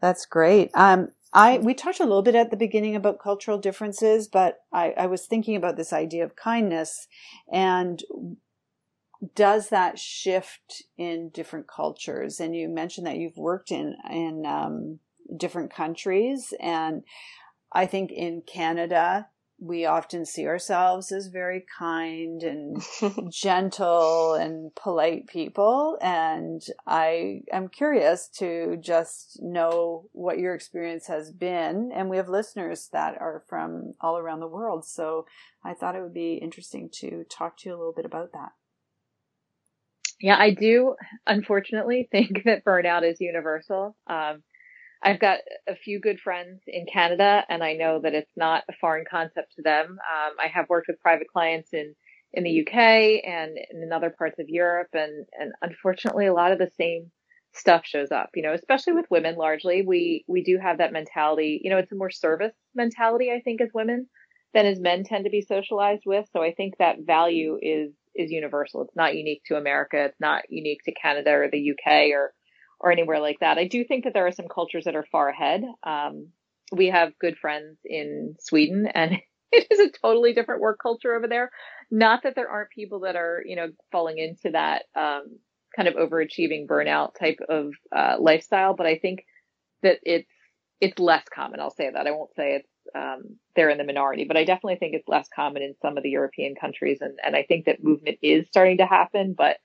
[0.00, 0.70] that's great.
[0.74, 4.94] Um, I we talked a little bit at the beginning about cultural differences, but I,
[4.96, 7.08] I was thinking about this idea of kindness
[7.52, 8.02] and
[9.34, 12.40] does that shift in different cultures?
[12.40, 14.98] And you mentioned that you've worked in in um,
[15.36, 16.52] different countries.
[16.60, 17.02] And
[17.72, 19.28] I think in Canada,
[19.60, 22.82] we often see ourselves as very kind and
[23.32, 25.96] gentle and polite people.
[26.02, 31.92] And I am curious to just know what your experience has been.
[31.94, 34.84] And we have listeners that are from all around the world.
[34.84, 35.26] So
[35.64, 38.50] I thought it would be interesting to talk to you a little bit about that.
[40.20, 43.96] Yeah, I do unfortunately think that burnout is universal.
[44.06, 44.42] Um,
[45.04, 48.74] I've got a few good friends in Canada, and I know that it's not a
[48.80, 49.90] foreign concept to them.
[49.90, 51.94] Um, I have worked with private clients in
[52.32, 56.58] in the UK and in other parts of Europe, and and unfortunately, a lot of
[56.58, 57.10] the same
[57.52, 58.30] stuff shows up.
[58.34, 61.60] You know, especially with women, largely we we do have that mentality.
[61.62, 64.08] You know, it's a more service mentality, I think, as women
[64.54, 66.26] than as men tend to be socialized with.
[66.32, 68.82] So I think that value is is universal.
[68.82, 70.04] It's not unique to America.
[70.04, 72.32] It's not unique to Canada or the UK or
[72.84, 73.56] or anywhere like that.
[73.56, 75.64] I do think that there are some cultures that are far ahead.
[75.84, 76.28] Um,
[76.70, 79.12] we have good friends in Sweden and
[79.52, 81.50] it is a totally different work culture over there.
[81.90, 85.38] Not that there aren't people that are, you know, falling into that, um,
[85.74, 89.24] kind of overachieving burnout type of, uh, lifestyle, but I think
[89.82, 90.30] that it's,
[90.80, 91.60] it's less common.
[91.60, 92.06] I'll say that.
[92.06, 95.26] I won't say it's, um, they're in the minority, but I definitely think it's less
[95.34, 96.98] common in some of the European countries.
[97.00, 99.56] And, and I think that movement is starting to happen, but,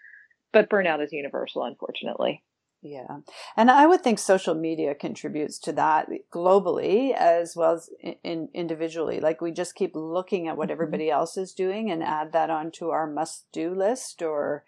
[0.53, 2.43] but burnout is universal, unfortunately.
[2.81, 3.17] Yeah.
[3.57, 8.49] And I would think social media contributes to that globally as well as in, in
[8.53, 9.19] individually.
[9.19, 10.73] Like we just keep looking at what mm-hmm.
[10.73, 14.63] everybody else is doing and add that onto our must do list or,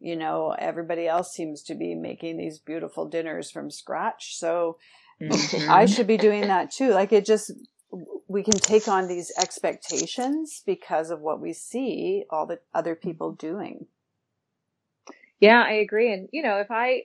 [0.00, 4.36] you know, everybody else seems to be making these beautiful dinners from scratch.
[4.36, 4.78] So
[5.22, 5.70] mm-hmm.
[5.70, 6.90] I should be doing that too.
[6.90, 7.52] Like it just,
[8.26, 13.30] we can take on these expectations because of what we see all the other people
[13.30, 13.86] doing.
[15.38, 16.12] Yeah, I agree.
[16.12, 17.02] And, you know, if I,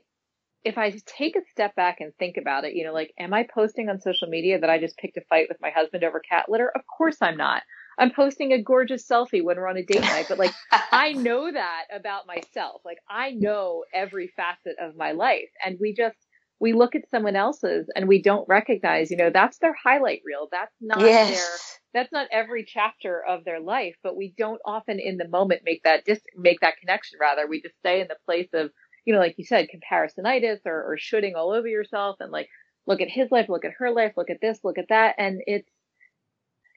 [0.64, 3.48] if I take a step back and think about it, you know, like, am I
[3.54, 6.48] posting on social media that I just picked a fight with my husband over cat
[6.50, 6.72] litter?
[6.76, 7.64] Of course I'm not.
[7.98, 10.54] I'm posting a gorgeous selfie when we're on a date night, but like,
[10.92, 12.82] I know that about myself.
[12.84, 15.50] Like, I know every facet of my life.
[15.64, 16.18] And we just,
[16.60, 20.50] we look at someone else's and we don't recognize, you know, that's their highlight reel.
[20.52, 21.30] That's not yes.
[21.30, 25.62] their, that's not every chapter of their life, but we don't often in the moment
[25.64, 27.18] make that dis, make that connection.
[27.20, 28.72] Rather, we just stay in the place of,
[29.10, 32.48] you know, like you said, comparisonitis or, or shooting all over yourself and like,
[32.86, 35.16] look at his life, look at her life, look at this, look at that.
[35.18, 35.68] And it's,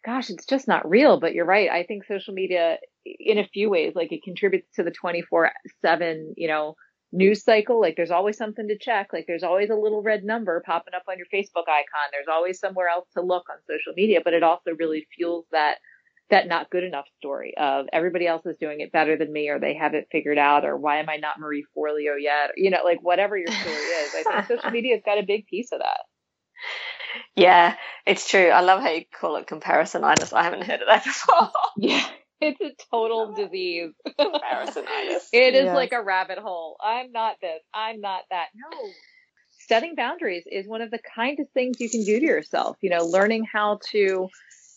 [0.03, 1.21] gosh, it's just not real.
[1.21, 1.69] But you're right.
[1.69, 6.33] I think social media, in a few ways, like it contributes to the 24 7,
[6.39, 6.75] you know,
[7.13, 7.79] news cycle.
[7.79, 9.09] Like there's always something to check.
[9.13, 12.09] Like there's always a little red number popping up on your Facebook icon.
[12.13, 15.81] There's always somewhere else to look on social media, but it also really fuels that
[16.33, 19.61] that not good enough story of everybody else is doing it better than me or
[19.61, 22.53] they have it figured out or why am I not Marie Forleo yet?
[22.57, 24.15] You know, like whatever your story is.
[24.15, 26.01] I think social media's got a big piece of that.
[27.37, 28.49] Yeah, it's true.
[28.49, 30.33] I love how you call it comparisonitis.
[30.33, 31.51] I haven't heard of that before.
[31.77, 32.07] yeah.
[32.41, 33.93] It's a total disease.
[34.19, 35.29] Comparisonitis.
[35.33, 35.75] it is yeah.
[35.75, 36.77] like a rabbit hole.
[36.83, 37.61] I'm not this.
[37.73, 38.47] I'm not that.
[38.55, 38.77] No.
[39.69, 42.79] Setting boundaries is one of the kindest things you can do to yourself.
[42.81, 44.29] You know, learning how to,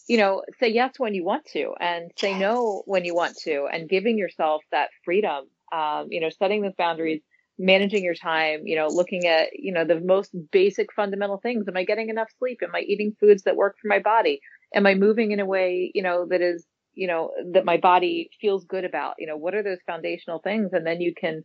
[0.08, 2.40] you know, say yes when you want to and say yes.
[2.40, 5.46] no when you want to and giving yourself that freedom.
[5.74, 7.22] Um, you know, setting those boundaries
[7.58, 11.68] managing your time, you know, looking at, you know, the most basic fundamental things.
[11.68, 12.60] Am I getting enough sleep?
[12.64, 14.42] Am I eating foods that work for my body?
[14.74, 18.30] Am I moving in a way, you know, that is, you know, that my body
[18.42, 19.16] feels good about?
[19.18, 20.72] You know, what are those foundational things?
[20.74, 21.44] And then you can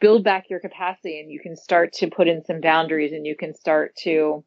[0.00, 3.36] build back your capacity and you can start to put in some boundaries and you
[3.36, 4.44] can start to,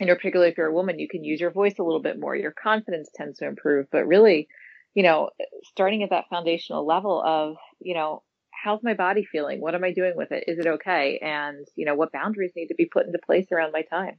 [0.00, 2.18] you know, particularly if you're a woman, you can use your voice a little bit
[2.18, 2.36] more.
[2.36, 4.48] Your confidence tends to improve, but really,
[4.94, 5.30] you know,
[5.64, 9.60] starting at that foundational level of, you know, how's my body feeling?
[9.60, 10.44] What am I doing with it?
[10.46, 11.18] Is it okay?
[11.22, 14.18] And, you know, what boundaries need to be put into place around my time?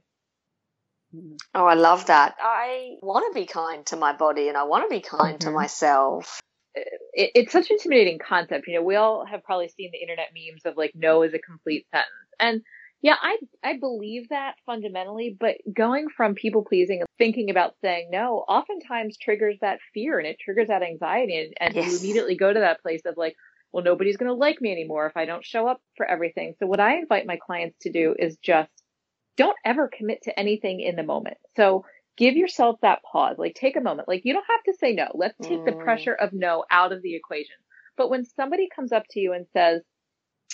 [1.54, 2.36] Oh, I love that.
[2.38, 5.48] I want to be kind to my body and I want to be kind mm-hmm.
[5.48, 6.40] to myself.
[6.74, 8.66] It, it's such an intimidating concept.
[8.68, 11.38] You know, we all have probably seen the internet memes of like, no is a
[11.38, 12.08] complete sentence.
[12.38, 12.62] And
[13.00, 18.08] yeah, I, I believe that fundamentally, but going from people pleasing and thinking about saying
[18.10, 21.38] no oftentimes triggers that fear and it triggers that anxiety.
[21.38, 21.92] And, and yes.
[21.92, 23.36] you immediately go to that place of like,
[23.72, 26.54] well, nobody's going to like me anymore if I don't show up for everything.
[26.58, 28.70] So what I invite my clients to do is just
[29.36, 31.36] don't ever commit to anything in the moment.
[31.54, 31.84] So
[32.16, 33.36] give yourself that pause.
[33.38, 34.08] Like take a moment.
[34.08, 35.06] Like you don't have to say no.
[35.14, 35.66] Let's take mm.
[35.66, 37.54] the pressure of no out of the equation.
[37.96, 39.82] But when somebody comes up to you and says,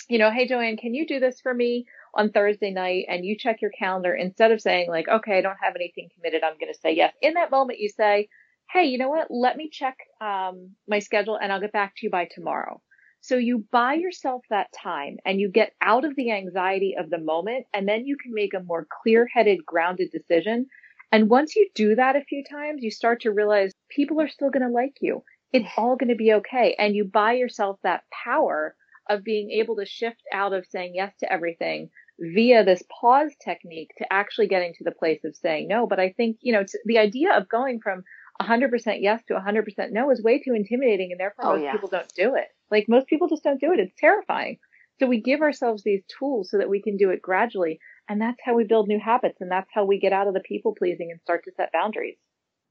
[0.09, 3.05] you know, hey Joanne, can you do this for me on Thursday night?
[3.09, 6.43] And you check your calendar instead of saying like, okay, I don't have anything committed.
[6.43, 7.13] I'm going to say yes.
[7.21, 8.29] In that moment, you say,
[8.71, 9.27] hey, you know what?
[9.29, 12.81] Let me check um, my schedule and I'll get back to you by tomorrow.
[13.21, 17.17] So you buy yourself that time and you get out of the anxiety of the
[17.17, 20.67] moment and then you can make a more clear headed, grounded decision.
[21.11, 24.51] And once you do that a few times, you start to realize people are still
[24.51, 25.23] going to like you.
[25.53, 26.75] It's all going to be okay.
[26.77, 28.75] And you buy yourself that power
[29.09, 33.91] of being able to shift out of saying yes to everything via this pause technique
[33.97, 35.87] to actually getting to the place of saying no.
[35.87, 38.03] But I think, you know, the idea of going from
[38.41, 41.71] 100% yes to 100% no is way too intimidating and therefore oh, most yeah.
[41.71, 42.47] people don't do it.
[42.71, 43.79] Like most people just don't do it.
[43.79, 44.57] It's terrifying.
[44.99, 47.79] So we give ourselves these tools so that we can do it gradually.
[48.07, 49.41] And that's how we build new habits.
[49.41, 52.17] And that's how we get out of the people pleasing and start to set boundaries.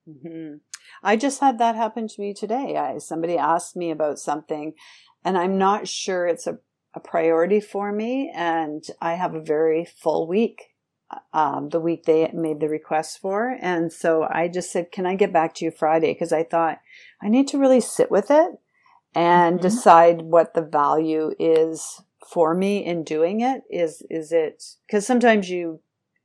[0.09, 0.57] Mm-hmm.
[1.02, 2.76] I just had that happen to me today.
[2.76, 4.72] I, somebody asked me about something
[5.24, 6.59] and I'm not sure it's a,
[6.94, 8.33] a priority for me.
[8.35, 10.74] And I have a very full week
[11.33, 13.57] um, the week they made the request for.
[13.61, 16.12] And so I just said, Can I get back to you Friday?
[16.12, 16.80] Because I thought
[17.22, 18.52] I need to really sit with it
[19.14, 19.62] and mm-hmm.
[19.62, 22.02] decide what the value is
[22.33, 23.62] for me in doing it.
[23.70, 25.80] Is, is it, because sometimes you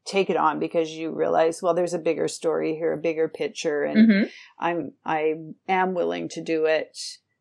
[0.05, 3.83] take it on because you realize, well, there's a bigger story here, a bigger picture,
[3.83, 4.23] and mm-hmm.
[4.57, 5.35] I'm, I
[5.67, 6.97] am willing to do it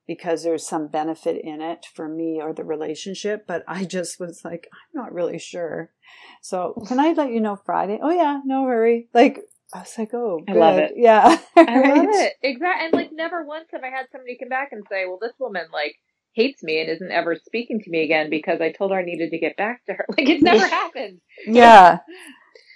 [0.09, 3.47] because there's some benefit in it for me or the relationship.
[3.47, 5.91] But I just was like, I'm not really sure.
[6.43, 8.01] So can I let you know Friday?
[8.03, 9.09] Oh yeah, no hurry.
[9.15, 9.39] Like
[9.73, 10.57] I was like, oh, good.
[10.57, 10.95] I love it.
[10.97, 12.33] Yeah, I love it.
[12.43, 12.87] Exactly.
[12.87, 15.67] And like, never once have I had somebody come back and say, well, this woman
[15.73, 15.97] like
[16.33, 19.31] hates me and isn't ever speaking to me again because I told her I needed
[19.31, 20.07] to get back to her.
[20.17, 21.21] Like, it's never happened.
[21.47, 21.99] Yeah.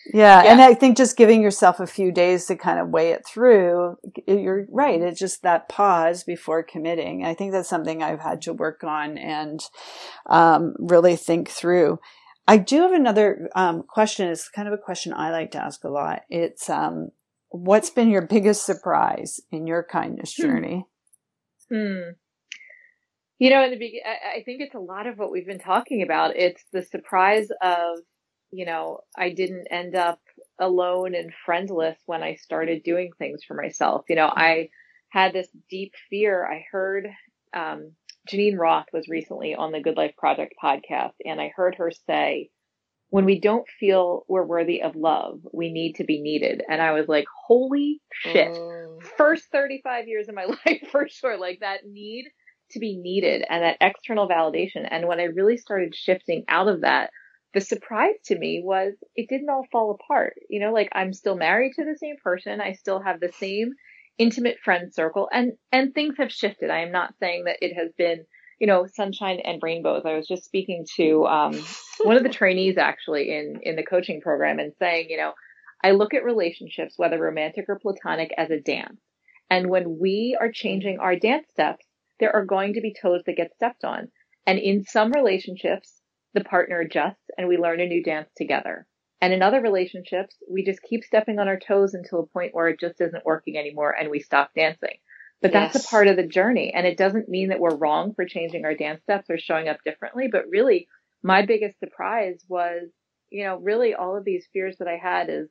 [0.07, 3.12] Yeah, yeah, and I think just giving yourself a few days to kind of weigh
[3.12, 5.01] it through, you're right.
[5.01, 7.25] It's just that pause before committing.
[7.25, 9.61] I think that's something I've had to work on and
[10.27, 12.01] um, really think through.
[12.49, 14.29] I do have another um, question.
[14.29, 16.23] It's kind of a question I like to ask a lot.
[16.29, 17.11] It's um,
[17.50, 20.42] what's been your biggest surprise in your kindness hmm.
[20.42, 20.87] journey?
[21.71, 21.77] Hmm.
[21.77, 22.00] hmm.
[23.38, 26.03] You know, in the beginning, I think it's a lot of what we've been talking
[26.03, 26.37] about.
[26.37, 27.98] It's the surprise of
[28.53, 30.21] you know, I didn't end up
[30.59, 34.05] alone and friendless when I started doing things for myself.
[34.09, 34.69] You know, I
[35.09, 36.46] had this deep fear.
[36.46, 37.09] I heard
[37.55, 37.92] um,
[38.31, 42.50] Geneen Roth was recently on the Good Life Project podcast, and I heard her say,
[43.09, 46.63] when we don't feel we're worthy of love, we need to be needed.
[46.67, 48.55] And I was like, holy shit.
[48.55, 49.03] Mm.
[49.19, 51.37] First 35 years of my life for sure.
[51.37, 52.25] Like that need
[52.71, 54.88] to be needed and that external validation.
[54.90, 57.11] And when I really started shifting out of that,
[57.55, 60.35] the surprise to me was it didn't all fall apart.
[60.48, 62.61] You know, like I'm still married to the same person.
[62.61, 63.73] I still have the same
[64.19, 66.71] intimate friend circle and, and things have shifted.
[66.71, 68.25] I am not saying that it has been
[68.63, 70.03] you know, sunshine and rainbows.
[70.07, 71.61] I was just speaking to um,
[72.05, 75.33] one of the trainees actually in in the coaching program and saying, you know,
[75.83, 79.00] I look at relationships, whether romantic or platonic, as a dance.
[79.50, 81.85] And when we are changing our dance steps,
[82.21, 84.13] there are going to be toes that get stepped on.
[84.46, 86.00] And in some relationships,
[86.35, 88.87] the partner adjusts and we learn a new dance together.
[89.21, 92.69] And in other relationships, we just keep stepping on our toes until a point where
[92.69, 94.97] it just isn't working anymore and we stop dancing.
[95.41, 95.85] But that's yes.
[95.85, 96.73] a part of the journey.
[96.75, 99.79] And it doesn't mean that we're wrong for changing our dance steps or showing up
[99.85, 100.29] differently.
[100.31, 100.89] But really,
[101.23, 102.89] my biggest surprise was,
[103.31, 105.49] you know, really all of these fears that I had is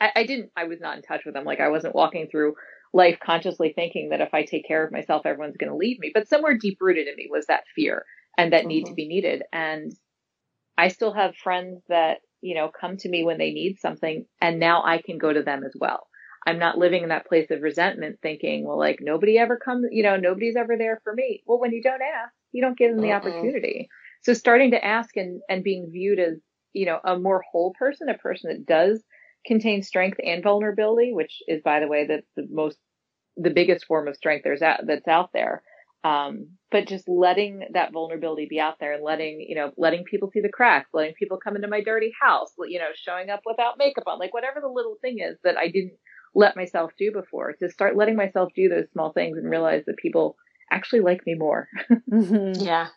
[0.00, 1.44] I, I didn't, I was not in touch with them.
[1.44, 2.54] Like I wasn't walking through
[2.92, 6.10] life consciously thinking that if I take care of myself, everyone's going to leave me.
[6.12, 8.04] But somewhere deep rooted in me was that fear
[8.38, 8.68] and that mm-hmm.
[8.68, 8.96] need to mm-hmm.
[8.96, 9.42] be needed.
[9.52, 9.92] And
[10.78, 14.60] I still have friends that, you know, come to me when they need something and
[14.60, 16.06] now I can go to them as well.
[16.46, 20.04] I'm not living in that place of resentment thinking, well, like nobody ever comes, you
[20.04, 21.42] know, nobody's ever there for me.
[21.44, 23.88] Well, when you don't ask, you don't give them the uh opportunity.
[24.22, 26.38] So starting to ask and, and being viewed as,
[26.72, 29.02] you know, a more whole person, a person that does
[29.44, 32.78] contain strength and vulnerability, which is, by the way, that's the most,
[33.36, 35.62] the biggest form of strength there's out, that's out there.
[36.04, 40.30] Um, but just letting that vulnerability be out there and letting, you know, letting people
[40.32, 43.78] see the cracks, letting people come into my dirty house, you know, showing up without
[43.78, 45.94] makeup on, like whatever the little thing is that I didn't
[46.34, 49.96] let myself do before to start letting myself do those small things and realize that
[49.96, 50.36] people
[50.70, 51.68] actually like me more.
[52.10, 52.64] mm-hmm.
[52.64, 52.88] Yeah.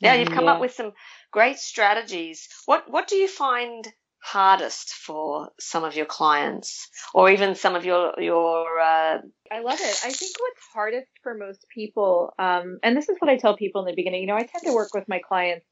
[0.00, 0.52] Yeah, you've come yeah.
[0.52, 0.92] up with some
[1.30, 2.48] great strategies.
[2.66, 3.88] What what do you find
[4.32, 9.18] hardest for some of your clients or even some of your your uh...
[9.50, 10.00] I love it.
[10.04, 13.80] I think what's hardest for most people um, and this is what I tell people
[13.82, 15.66] in the beginning, you know, I tend to work with my clients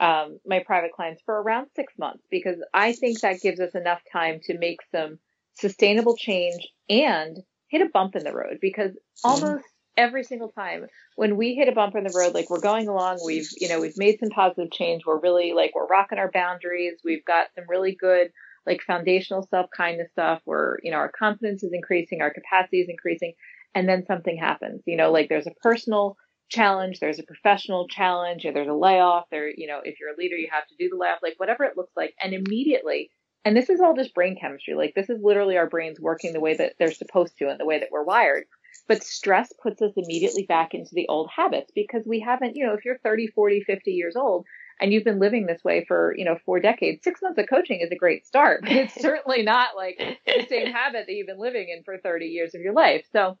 [0.00, 4.00] um, my private clients for around 6 months because I think that gives us enough
[4.10, 5.18] time to make some
[5.54, 7.36] sustainable change and
[7.68, 8.92] hit a bump in the road because
[9.22, 9.64] almost
[9.96, 10.86] every single time
[11.16, 13.80] when we hit a bump in the road, like we're going along, we've, you know,
[13.80, 15.02] we've made some positive change.
[15.06, 17.00] We're really like, we're rocking our boundaries.
[17.04, 18.30] We've got some really good,
[18.66, 22.88] like foundational self kindness stuff where, you know, our confidence is increasing, our capacity is
[22.88, 23.34] increasing.
[23.74, 26.16] And then something happens, you know, like there's a personal
[26.48, 30.16] challenge, there's a professional challenge, or there's a layoff, there, you know, if you're a
[30.18, 32.14] leader, you have to do the layoff, like whatever it looks like.
[32.20, 33.10] And immediately
[33.44, 34.74] and this is all just brain chemistry.
[34.74, 37.64] Like this is literally our brains working the way that they're supposed to and the
[37.64, 38.44] way that we're wired.
[38.88, 42.74] But stress puts us immediately back into the old habits because we haven't, you know,
[42.74, 44.46] if you're 30, 40, 50 years old
[44.80, 47.80] and you've been living this way for, you know, four decades, six months of coaching
[47.80, 51.38] is a great start, but it's certainly not like the same habit that you've been
[51.38, 53.04] living in for 30 years of your life.
[53.12, 53.38] So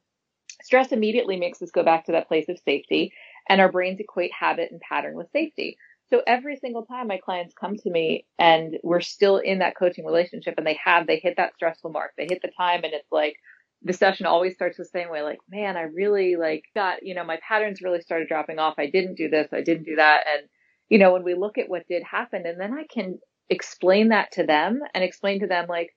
[0.62, 3.12] stress immediately makes us go back to that place of safety
[3.48, 5.78] and our brains equate habit and pattern with safety.
[6.10, 10.04] So every single time my clients come to me and we're still in that coaching
[10.04, 13.10] relationship and they have, they hit that stressful mark, they hit the time and it's
[13.12, 13.36] like,
[13.82, 17.24] the session always starts the same way, like, man, I really like got, you know,
[17.24, 18.74] my patterns really started dropping off.
[18.78, 19.48] I didn't do this.
[19.52, 20.24] I didn't do that.
[20.26, 20.48] And,
[20.88, 23.18] you know, when we look at what did happen and then I can
[23.48, 25.90] explain that to them and explain to them like,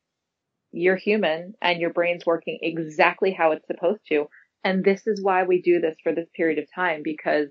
[0.71, 4.25] you're human and your brain's working exactly how it's supposed to.
[4.63, 7.49] And this is why we do this for this period of time because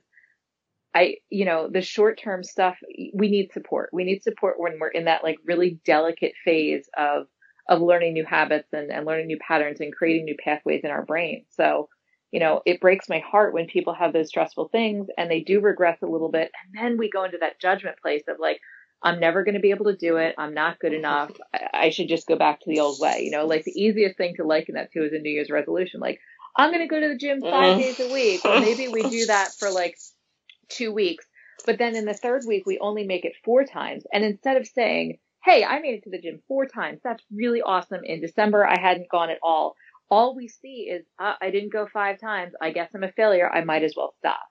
[0.94, 2.76] I, you know, the short term stuff,
[3.14, 3.90] we need support.
[3.92, 7.26] We need support when we're in that like really delicate phase of,
[7.72, 11.04] of learning new habits and, and learning new patterns and creating new pathways in our
[11.04, 11.46] brain.
[11.56, 11.88] So,
[12.30, 15.60] you know, it breaks my heart when people have those stressful things and they do
[15.60, 16.50] regress a little bit.
[16.62, 18.60] And then we go into that judgment place of like,
[19.02, 20.34] I'm never going to be able to do it.
[20.36, 21.32] I'm not good enough.
[21.54, 23.22] I, I should just go back to the old way.
[23.24, 25.98] You know, like the easiest thing to liken that to is a New Year's resolution.
[25.98, 26.20] Like,
[26.54, 27.80] I'm going to go to the gym five mm.
[27.80, 28.44] days a week.
[28.44, 29.96] Or maybe we do that for like
[30.68, 31.24] two weeks.
[31.64, 34.04] But then in the third week, we only make it four times.
[34.12, 37.00] And instead of saying, Hey, I made it to the gym four times.
[37.02, 38.02] That's really awesome.
[38.04, 39.74] In December, I hadn't gone at all.
[40.08, 42.52] All we see is, uh, I didn't go five times.
[42.60, 43.50] I guess I'm a failure.
[43.50, 44.46] I might as well stop.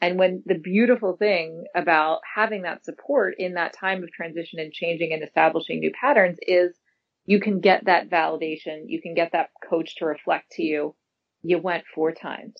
[0.00, 4.72] And when the beautiful thing about having that support in that time of transition and
[4.72, 6.78] changing and establishing new patterns is
[7.24, 8.84] you can get that validation.
[8.86, 10.94] You can get that coach to reflect to you.
[11.42, 12.54] You went four times.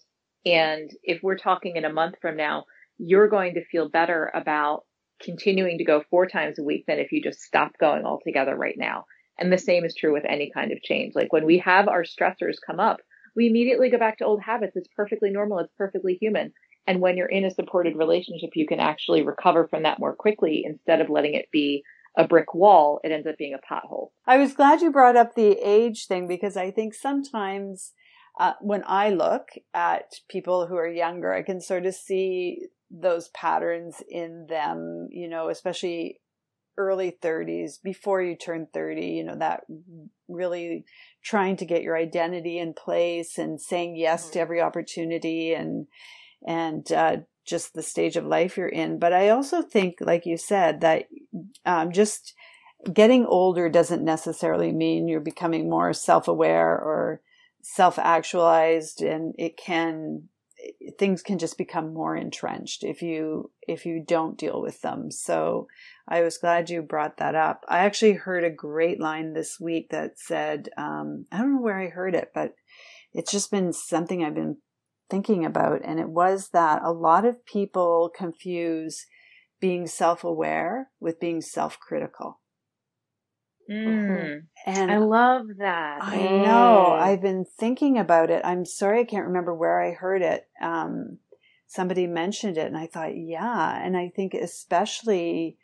[0.45, 2.65] And if we're talking in a month from now,
[2.99, 4.85] you're going to feel better about
[5.21, 8.77] continuing to go four times a week than if you just stop going altogether right
[8.77, 9.05] now.
[9.39, 11.15] And the same is true with any kind of change.
[11.15, 13.01] Like when we have our stressors come up,
[13.35, 14.77] we immediately go back to old habits.
[14.77, 15.59] It's perfectly normal.
[15.59, 16.53] It's perfectly human.
[16.87, 20.63] And when you're in a supported relationship, you can actually recover from that more quickly
[20.65, 21.83] instead of letting it be
[22.17, 24.09] a brick wall, it ends up being a pothole.
[24.27, 27.93] I was glad you brought up the age thing because I think sometimes
[28.39, 33.29] uh, when I look at people who are younger, I can sort of see those
[33.29, 36.21] patterns in them, you know, especially
[36.79, 39.65] early 30s before you turn 30 you know that
[40.29, 40.85] really
[41.25, 44.39] trying to get your identity in place and saying yes to mm-hmm.
[44.41, 45.87] every opportunity and
[46.47, 47.17] and uh,
[47.47, 51.05] just the stage of life you're in but i also think like you said that
[51.65, 52.35] um, just
[52.93, 57.23] getting older doesn't necessarily mean you're becoming more self-aware or
[57.63, 60.29] self-actualized and it can
[60.99, 65.11] things can just become more entrenched if you if you don't deal with them.
[65.11, 65.67] So
[66.09, 67.65] i was glad you brought that up.
[67.69, 71.79] I actually heard a great line this week that said um, i don't know where
[71.79, 72.55] i heard it but
[73.13, 74.59] it's just been something i've been
[75.09, 79.07] thinking about and it was that a lot of people confuse
[79.61, 82.41] being self-aware with being self-critical.
[83.71, 84.43] Mm.
[84.67, 86.03] And I love that.
[86.03, 86.93] I know.
[86.93, 88.43] I've been thinking about it.
[88.45, 90.47] I'm sorry I can't remember where I heard it.
[90.61, 91.19] Um,
[91.67, 93.85] somebody mentioned it and I thought, yeah.
[93.85, 95.57] And I think especially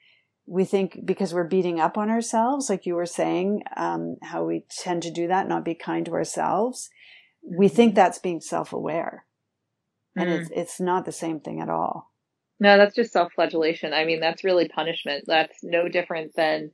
[0.47, 4.65] we think because we're beating up on ourselves, like you were saying, um, how we
[4.71, 6.91] tend to do that, not be kind to ourselves.
[7.45, 7.97] We think mm-hmm.
[7.97, 9.25] that's being self-aware.
[10.17, 10.41] And mm.
[10.41, 12.13] it's, it's not the same thing at all.
[12.61, 13.93] No, that's just self-flagellation.
[13.93, 15.25] I mean, that's really punishment.
[15.27, 16.71] That's no different than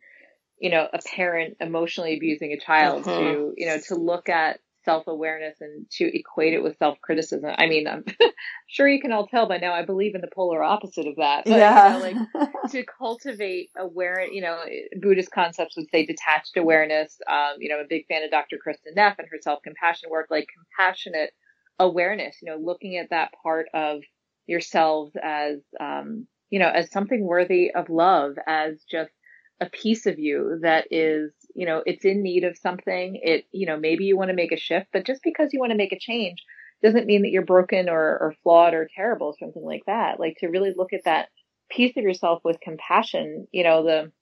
[0.61, 3.51] you know, a parent emotionally abusing a child to, uh-huh.
[3.57, 7.51] you know, to look at self-awareness and to equate it with self-criticism.
[7.59, 8.05] I mean, I'm
[8.69, 11.45] sure you can all tell by now I believe in the polar opposite of that.
[11.45, 11.99] But, yeah.
[11.99, 14.59] You know, like to cultivate awareness, you know,
[14.99, 17.19] Buddhist concepts would say detached awareness.
[17.29, 18.57] Um, you know, I'm a big fan of Dr.
[18.57, 21.33] Kristin Neff and her self-compassion work, like compassionate
[21.79, 24.01] awareness, you know, looking at that part of
[24.47, 29.13] yourselves as, um, you know, as something worthy of love, as just
[29.61, 33.21] a piece of you that is, you know, it's in need of something.
[33.23, 35.73] It, you know, maybe you want to make a shift, but just because you want
[35.73, 36.45] to make a change
[36.83, 40.21] doesn't mean that you're broken or, or flawed or terrible, something like that.
[40.21, 41.29] Like to really look at that
[41.71, 43.49] piece of yourself with compassion.
[43.51, 44.13] You know, the,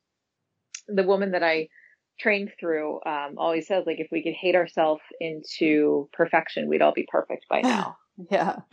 [0.88, 1.68] the woman that I
[2.18, 6.94] trained through, um, always says like, if we could hate ourselves into perfection, we'd all
[6.94, 7.96] be perfect by now.
[8.30, 8.56] Yeah.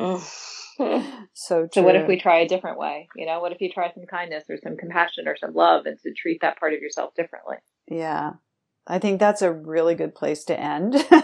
[1.34, 3.08] so, so what if we try a different way?
[3.16, 6.00] You know, what if you try some kindness or some compassion or some love and
[6.00, 7.58] to treat that part of yourself differently?
[7.90, 8.34] Yeah.
[8.88, 10.96] I think that's a really good place to end.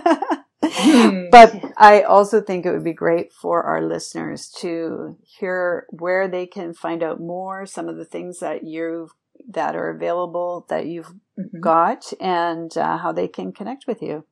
[0.62, 1.30] Hmm.
[1.32, 6.46] but I also think it would be great for our listeners to hear where they
[6.46, 9.12] can find out more, some of the things that you've
[9.48, 11.60] that are available that you've mm-hmm.
[11.62, 14.26] got, and uh, how they can connect with you.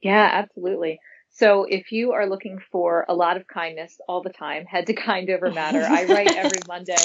[0.00, 1.00] Yeah, absolutely.
[1.30, 4.94] So if you are looking for a lot of kindness all the time, head to
[4.94, 5.82] Kind Over Matter.
[5.82, 6.96] I write every Monday.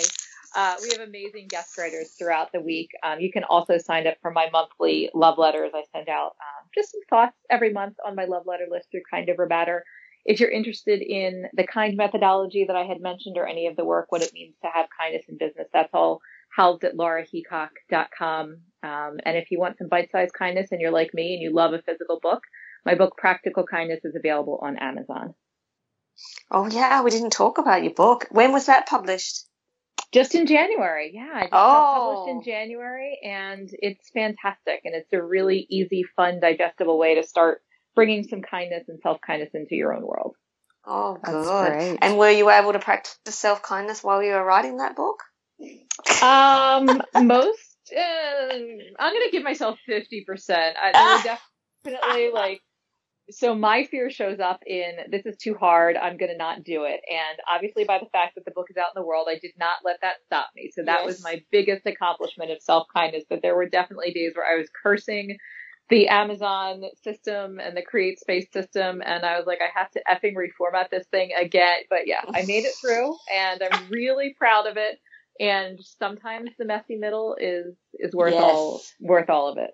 [0.55, 2.89] Uh, we have amazing guest writers throughout the week.
[3.03, 5.71] Um, you can also sign up for my monthly love letters.
[5.76, 9.01] I send out um, just some thoughts every month on my love letter list through
[9.09, 9.84] Kind Over Matter.
[10.26, 13.86] If you're interested in the kind methodology that I had mentioned or any of the
[13.86, 16.19] work, what it means to have kindness in business, that's all
[16.55, 18.57] housed at laraheacock.com.
[18.82, 21.73] Um, and if you want some bite-sized kindness and you're like me and you love
[21.73, 22.41] a physical book,
[22.86, 25.33] my book, Practical Kindness, is available on Amazon.
[26.51, 28.27] Oh, yeah, we didn't talk about your book.
[28.31, 29.45] When was that published?
[30.13, 31.11] Just in January.
[31.13, 32.25] Yeah, I just oh.
[32.25, 34.81] published in January, and it's fantastic.
[34.86, 37.61] And it's a really easy, fun, digestible way to start
[37.95, 40.36] bringing some kindness and self kindness into your own world.
[40.86, 41.97] Oh, good.
[42.01, 45.23] And were you able to practice self kindness while you were writing that book?
[46.21, 47.75] Um, most.
[47.95, 48.53] Uh,
[48.99, 50.25] I'm going to give myself 50%.
[50.49, 51.38] I, there
[51.83, 52.61] definitely like
[53.30, 55.97] so my fear shows up in this is too hard.
[55.97, 57.01] I'm going to not do it.
[57.09, 59.53] And obviously by the fact that the book is out in the world i did
[59.57, 60.71] not let that stop me.
[60.73, 61.05] So that yes.
[61.05, 65.38] was my biggest accomplishment of self-kindness but there were definitely days where i was cursing
[65.89, 70.01] the amazon system and the create space system and i was like i have to
[70.09, 71.80] effing reformat this thing again.
[71.89, 74.99] But yeah i made it through and i'm really proud of it.
[75.38, 78.43] And sometimes the messy middle is is worth yes.
[78.43, 79.71] all worth all of it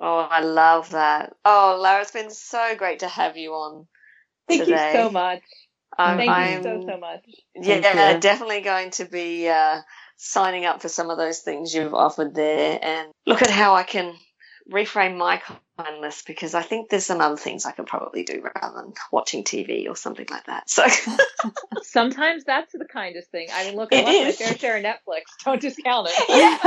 [0.00, 1.34] Oh, I love that.
[1.44, 3.86] Oh, Lara, it's been so great to have you on.
[4.48, 4.92] Thank today.
[4.92, 5.42] you so much.
[5.98, 7.24] I'm, Thank I'm, you so, so much.
[7.54, 9.80] Yeah, definitely going to be uh,
[10.16, 13.82] signing up for some of those things you've offered there and look at how I
[13.82, 14.14] can
[14.70, 15.42] reframe my
[15.78, 19.44] mindless because I think there's some other things I could probably do rather than watching
[19.44, 20.70] TV or something like that.
[20.70, 20.86] So
[21.82, 23.48] sometimes that's the kindest thing.
[23.52, 25.22] I mean, look, I love my fair share of Netflix.
[25.44, 26.24] Don't discount it.
[26.28, 26.58] Yeah.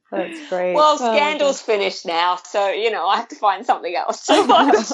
[0.10, 0.74] that's great.
[0.74, 4.46] Well, oh, Scandal's finished now, so you know I have to find something else to
[4.46, 4.92] watch.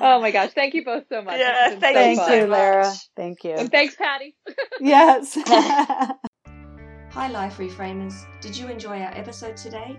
[0.00, 0.50] oh my gosh!
[0.50, 1.38] Thank you both so much.
[1.38, 2.92] Yeah, thank, so you, Lara.
[3.16, 3.52] Thank you.
[3.52, 4.36] And thanks, Patty.
[4.80, 5.36] yes.
[7.14, 8.26] Hi, Life Reframers.
[8.40, 9.96] Did you enjoy our episode today?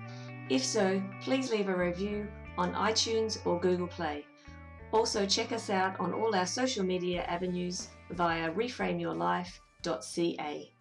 [0.49, 4.25] If so, please leave a review on iTunes or Google Play.
[4.91, 10.74] Also, check us out on all our social media avenues via reframeyourlife.ca.